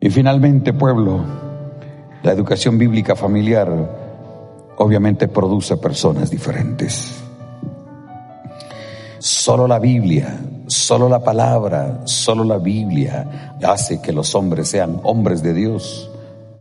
Y 0.00 0.10
finalmente, 0.10 0.72
pueblo, 0.72 1.22
la 2.22 2.32
educación 2.32 2.76
bíblica 2.76 3.14
familiar 3.14 3.68
obviamente 4.78 5.28
produce 5.28 5.76
personas 5.76 6.30
diferentes. 6.30 7.29
Solo 9.20 9.68
la 9.68 9.78
Biblia, 9.78 10.40
solo 10.66 11.06
la 11.06 11.22
palabra, 11.22 12.00
solo 12.04 12.42
la 12.42 12.56
Biblia 12.56 13.58
hace 13.62 14.00
que 14.00 14.14
los 14.14 14.34
hombres 14.34 14.68
sean 14.68 14.98
hombres 15.02 15.42
de 15.42 15.52
Dios 15.52 16.10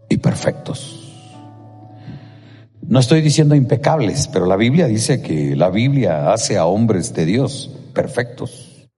y 0.09 0.17
perfectos. 0.17 1.09
No 2.81 2.99
estoy 2.99 3.21
diciendo 3.21 3.55
impecables, 3.55 4.27
pero 4.27 4.45
la 4.45 4.57
Biblia 4.57 4.87
dice 4.87 5.21
que 5.21 5.55
la 5.55 5.69
Biblia 5.69 6.33
hace 6.33 6.57
a 6.57 6.65
hombres 6.65 7.13
de 7.13 7.23
Dios 7.23 7.71
perfectos. 7.93 8.89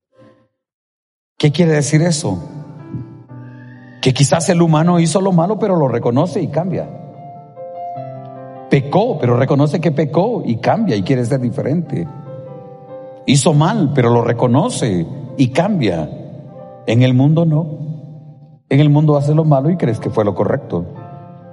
¿Qué 1.38 1.52
quiere 1.52 1.74
decir 1.74 2.02
eso? 2.02 2.42
Que 4.00 4.12
quizás 4.12 4.48
el 4.48 4.60
humano 4.60 4.98
hizo 4.98 5.20
lo 5.20 5.30
malo, 5.30 5.60
pero 5.60 5.76
lo 5.76 5.86
reconoce 5.86 6.42
y 6.42 6.48
cambia. 6.48 6.90
Pecó, 8.68 9.20
pero 9.20 9.36
reconoce 9.36 9.80
que 9.80 9.92
pecó 9.92 10.42
y 10.44 10.56
cambia 10.56 10.96
y 10.96 11.04
quiere 11.04 11.24
ser 11.24 11.38
diferente. 11.38 12.08
Hizo 13.26 13.54
mal, 13.54 13.92
pero 13.94 14.10
lo 14.10 14.22
reconoce 14.22 15.06
y 15.36 15.48
cambia. 15.48 16.10
En 16.86 17.02
el 17.02 17.14
mundo 17.14 17.44
no. 17.44 17.66
En 18.68 18.80
el 18.80 18.90
mundo 18.90 19.16
hace 19.16 19.34
lo 19.34 19.44
malo 19.44 19.70
y 19.70 19.76
crees 19.76 20.00
que 20.00 20.10
fue 20.10 20.24
lo 20.24 20.34
correcto. 20.34 20.86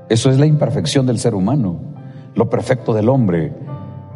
Eso 0.10 0.32
es 0.32 0.39
la 0.39 0.47
imperfección 0.47 1.05
del 1.05 1.19
ser 1.19 1.36
humano. 1.36 1.79
Lo 2.34 2.49
perfecto 2.49 2.93
del 2.93 3.10
hombre 3.10 3.53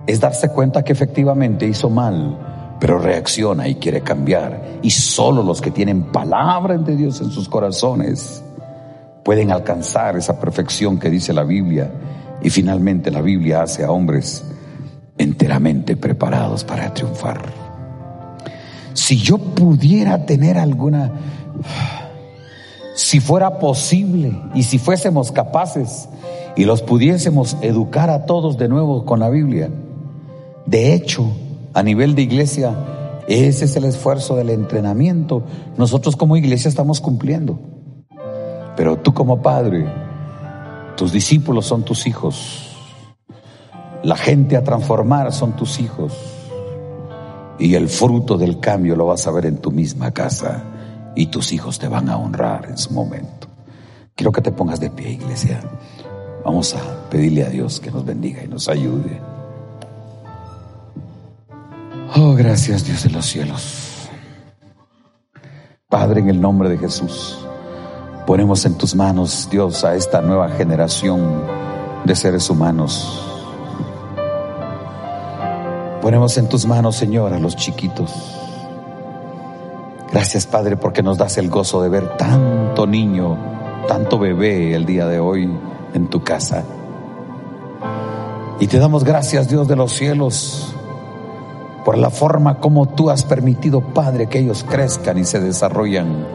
es 0.08 0.20
darse 0.20 0.50
cuenta 0.50 0.84
que 0.84 0.94
efectivamente 0.94 1.68
hizo 1.68 1.90
mal, 1.90 2.78
pero 2.80 2.98
reacciona 2.98 3.68
y 3.68 3.76
quiere 3.76 4.02
cambiar. 4.02 4.80
Y 4.82 4.90
solo 4.90 5.44
los 5.44 5.62
que 5.62 5.72
tienen 5.72 6.12
palabra 6.12 6.78
de 6.78 6.96
Dios 6.96 7.22
en 7.22 7.30
sus 7.30 7.48
corazones 7.48 8.44
pueden 9.24 9.52
alcanzar 9.52 10.18
esa 10.18 10.40
perfección 10.40 11.00
que 11.00 11.10
dice 11.10 11.34
la 11.34 11.44
Biblia. 11.44 11.92
Y 12.42 12.50
finalmente 12.50 13.12
la 13.12 13.22
Biblia 13.22 13.62
hace 13.62 13.84
a 13.84 13.92
hombres 13.92 14.44
enteramente 15.18 15.96
preparados 15.96 16.64
para 16.64 16.94
triunfar. 16.94 17.42
Si 18.94 19.18
yo 19.18 19.38
pudiera 19.38 20.26
tener 20.26 20.58
alguna, 20.58 21.12
si 22.96 23.20
fuera 23.20 23.60
posible 23.60 24.40
y 24.54 24.64
si 24.64 24.78
fuésemos 24.78 25.32
capaces 25.32 26.08
y 26.56 26.66
los 26.66 26.82
pudiésemos 26.82 27.58
educar 27.62 28.10
a 28.10 28.26
todos 28.26 28.58
de 28.58 28.70
nuevo 28.70 29.06
con 29.06 29.20
la 29.20 29.30
Biblia, 29.30 29.70
de 30.66 30.94
hecho, 30.94 31.32
a 31.74 31.84
nivel 31.84 32.16
de 32.16 32.22
iglesia, 32.22 32.76
ese 33.28 33.66
es 33.66 33.76
el 33.76 33.86
esfuerzo 33.86 34.36
del 34.36 34.50
entrenamiento. 34.50 35.44
Nosotros 35.78 36.16
como 36.16 36.38
iglesia 36.38 36.70
estamos 36.70 37.02
cumpliendo. 37.02 37.60
Pero 38.76 38.98
tú 38.98 39.14
como 39.14 39.42
padre, 39.42 39.86
tus 40.96 41.12
discípulos 41.12 41.66
son 41.66 41.84
tus 41.84 42.08
hijos. 42.08 42.73
La 44.04 44.18
gente 44.18 44.58
a 44.58 44.64
transformar 44.64 45.32
son 45.32 45.54
tus 45.54 45.80
hijos. 45.80 46.14
Y 47.58 47.76
el 47.76 47.88
fruto 47.88 48.38
del 48.38 48.60
cambio 48.60 48.98
lo 48.98 49.06
vas 49.06 49.26
a 49.28 49.32
ver 49.32 49.46
en 49.46 49.58
tu 49.58 49.72
misma 49.72 50.12
casa. 50.12 50.64
Y 51.16 51.28
tus 51.28 51.54
hijos 51.54 51.80
te 51.80 51.88
van 51.88 52.10
a 52.10 52.18
honrar 52.18 52.66
en 52.70 52.78
su 52.78 52.92
momento. 52.94 53.48
Quiero 54.14 54.34
que 54.34 54.42
te 54.42 54.52
pongas 54.52 54.82
de 54.82 54.90
pie, 54.90 55.12
iglesia. 55.12 55.62
Vamos 56.44 56.76
a 56.76 57.10
pedirle 57.10 57.46
a 57.46 57.50
Dios 57.50 57.80
que 57.80 57.92
nos 57.92 58.04
bendiga 58.04 58.44
y 58.44 58.48
nos 58.48 58.68
ayude. 58.68 59.22
Oh, 62.16 62.34
gracias 62.34 62.86
Dios 62.86 63.04
de 63.04 63.10
los 63.10 63.26
cielos. 63.26 64.10
Padre, 65.88 66.20
en 66.20 66.30
el 66.30 66.42
nombre 66.42 66.70
de 66.70 66.78
Jesús, 66.78 67.40
ponemos 68.28 68.66
en 68.66 68.78
tus 68.78 68.96
manos, 68.96 69.48
Dios, 69.50 69.86
a 69.86 69.96
esta 69.96 70.22
nueva 70.22 70.50
generación 70.50 71.44
de 72.04 72.16
seres 72.16 72.50
humanos. 72.50 73.33
Ponemos 76.04 76.38
en 76.38 76.50
tus 76.50 76.66
manos, 76.66 76.98
Señor, 76.98 77.32
a 77.32 77.40
los 77.40 77.56
chiquitos. 77.56 78.12
Gracias, 80.12 80.46
Padre, 80.46 80.76
porque 80.76 81.02
nos 81.02 81.18
das 81.18 81.38
el 81.38 81.50
gozo 81.50 81.82
de 81.82 81.88
ver 81.88 82.18
tanto 82.18 82.86
niño, 82.86 83.38
tanto 83.88 84.20
bebé 84.20 84.76
el 84.76 84.86
día 84.86 85.08
de 85.08 85.22
hoy 85.22 85.50
en 85.94 86.08
tu 86.10 86.22
casa. 86.22 86.66
Y 88.60 88.68
te 88.68 88.80
damos 88.80 89.06
gracias, 89.06 89.48
Dios 89.48 89.66
de 89.70 89.78
los 89.78 89.94
cielos, 89.94 90.76
por 91.86 91.98
la 91.98 92.10
forma 92.10 92.60
como 92.60 92.86
tú 92.86 93.10
has 93.10 93.24
permitido, 93.24 93.80
Padre, 93.80 94.28
que 94.28 94.40
ellos 94.40 94.66
crezcan 94.70 95.18
y 95.18 95.24
se 95.24 95.40
desarrollan. 95.40 96.28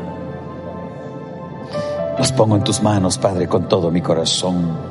Los 2.17 2.33
pongo 2.33 2.57
en 2.57 2.65
tus 2.65 2.83
manos, 2.83 3.19
Padre, 3.19 3.49
con 3.49 3.69
todo 3.69 3.91
mi 3.91 4.01
corazón. 4.01 4.88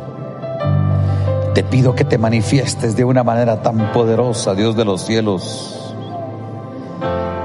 Te 1.58 1.64
pido 1.64 1.96
que 1.96 2.06
te 2.06 2.20
manifiestes 2.20 2.96
de 2.96 3.04
una 3.04 3.24
manera 3.24 3.64
tan 3.64 3.92
poderosa, 3.92 4.54
Dios 4.54 4.76
de 4.76 4.86
los 4.86 5.02
cielos. 5.02 5.92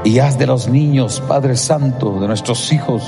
Y 0.04 0.18
haz 0.18 0.38
de 0.38 0.46
los 0.46 0.68
niños, 0.68 1.22
Padre 1.26 1.56
Santo, 1.56 2.20
de 2.20 2.26
nuestros 2.26 2.74
hijos, 2.74 3.02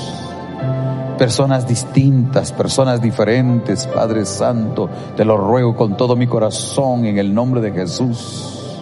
personas 1.19 1.67
distintas, 1.67 2.51
personas 2.51 3.03
diferentes, 3.03 3.85
Padre 3.85 4.25
Santo. 4.25 4.89
Te 5.15 5.23
lo 5.25 5.37
ruego 5.37 5.75
con 5.75 5.95
todo 5.95 6.15
mi 6.15 6.25
corazón 6.25 7.05
en 7.05 7.19
el 7.19 7.35
nombre 7.35 7.61
de 7.61 7.71
Jesús. 7.71 8.81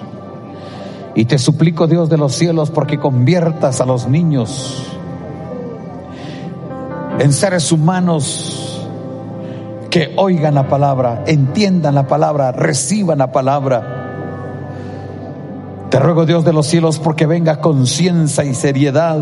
Y 1.15 1.25
te 1.25 1.37
suplico, 1.37 1.87
Dios 1.87 2.07
de 2.07 2.17
los 2.17 2.33
cielos, 2.33 2.71
porque 2.71 2.99
conviertas 2.99 3.81
a 3.81 3.85
los 3.85 4.07
niños 4.07 4.81
en 7.19 7.33
seres 7.33 7.69
humanos 7.73 8.72
que 9.93 10.11
oigan 10.17 10.55
la 10.55 10.67
palabra, 10.67 11.23
entiendan 11.27 11.93
la 11.93 12.07
palabra, 12.07 12.51
reciban 12.51 13.19
la 13.19 13.31
palabra. 13.31 14.07
Te 15.91 15.99
ruego 15.99 16.25
Dios 16.25 16.43
de 16.43 16.51
los 16.51 16.65
cielos 16.65 16.97
porque 16.97 17.27
venga 17.27 17.61
conciencia 17.61 18.43
y 18.43 18.55
seriedad 18.55 19.19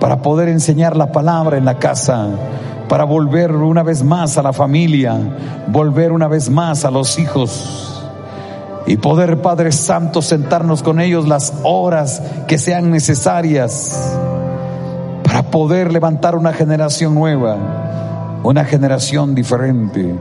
para 0.00 0.22
poder 0.22 0.48
enseñar 0.48 0.96
la 0.96 1.12
palabra 1.12 1.58
en 1.58 1.66
la 1.66 1.78
casa, 1.78 2.26
para 2.88 3.04
volver 3.04 3.54
una 3.54 3.82
vez 3.82 4.02
más 4.02 4.38
a 4.38 4.42
la 4.42 4.54
familia, 4.54 5.14
volver 5.66 6.10
una 6.10 6.26
vez 6.26 6.48
más 6.48 6.86
a 6.86 6.90
los 6.90 7.18
hijos 7.18 8.02
y 8.86 8.96
poder, 8.96 9.42
Padre 9.42 9.72
Santo, 9.72 10.22
sentarnos 10.22 10.82
con 10.82 11.02
ellos 11.02 11.28
las 11.28 11.52
horas 11.64 12.22
que 12.48 12.56
sean 12.56 12.90
necesarias 12.90 14.16
para 15.22 15.42
poder 15.42 15.92
levantar 15.92 16.34
una 16.34 16.54
generación 16.54 17.14
nueva, 17.14 17.91
una 18.42 18.64
generación 18.64 19.34
diferente, 19.34 20.14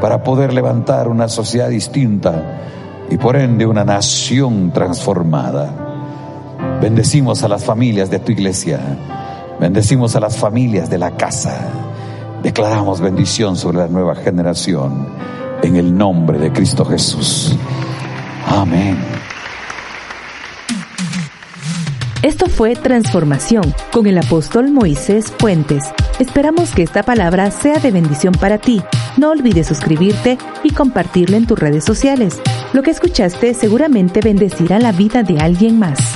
para 0.00 0.22
poder 0.22 0.52
levantar 0.52 1.08
una 1.08 1.28
sociedad 1.28 1.68
distinta 1.68 2.60
y 3.10 3.16
por 3.16 3.36
ende 3.36 3.66
una 3.66 3.84
nación 3.84 4.70
transformada. 4.72 5.72
Bendecimos 6.80 7.42
a 7.42 7.48
las 7.48 7.64
familias 7.64 8.10
de 8.10 8.18
tu 8.18 8.32
iglesia, 8.32 8.78
bendecimos 9.58 10.14
a 10.16 10.20
las 10.20 10.36
familias 10.36 10.90
de 10.90 10.98
la 10.98 11.12
casa, 11.12 11.58
declaramos 12.42 13.00
bendición 13.00 13.56
sobre 13.56 13.78
la 13.78 13.88
nueva 13.88 14.14
generación 14.14 15.08
en 15.62 15.76
el 15.76 15.96
nombre 15.96 16.38
de 16.38 16.52
Cristo 16.52 16.84
Jesús. 16.84 17.56
Amén. 18.46 18.96
Esto 22.22 22.46
fue 22.46 22.74
Transformación 22.74 23.74
con 23.92 24.06
el 24.06 24.18
apóstol 24.18 24.70
Moisés 24.70 25.32
Fuentes. 25.38 25.84
Esperamos 26.18 26.70
que 26.70 26.82
esta 26.82 27.02
palabra 27.02 27.50
sea 27.50 27.78
de 27.78 27.90
bendición 27.90 28.32
para 28.32 28.56
ti. 28.56 28.82
No 29.18 29.30
olvides 29.30 29.66
suscribirte 29.66 30.38
y 30.62 30.70
compartirlo 30.70 31.36
en 31.36 31.46
tus 31.46 31.58
redes 31.58 31.84
sociales. 31.84 32.40
Lo 32.72 32.82
que 32.82 32.90
escuchaste 32.90 33.52
seguramente 33.52 34.20
bendecirá 34.22 34.78
la 34.78 34.92
vida 34.92 35.22
de 35.22 35.38
alguien 35.38 35.78
más. 35.78 36.15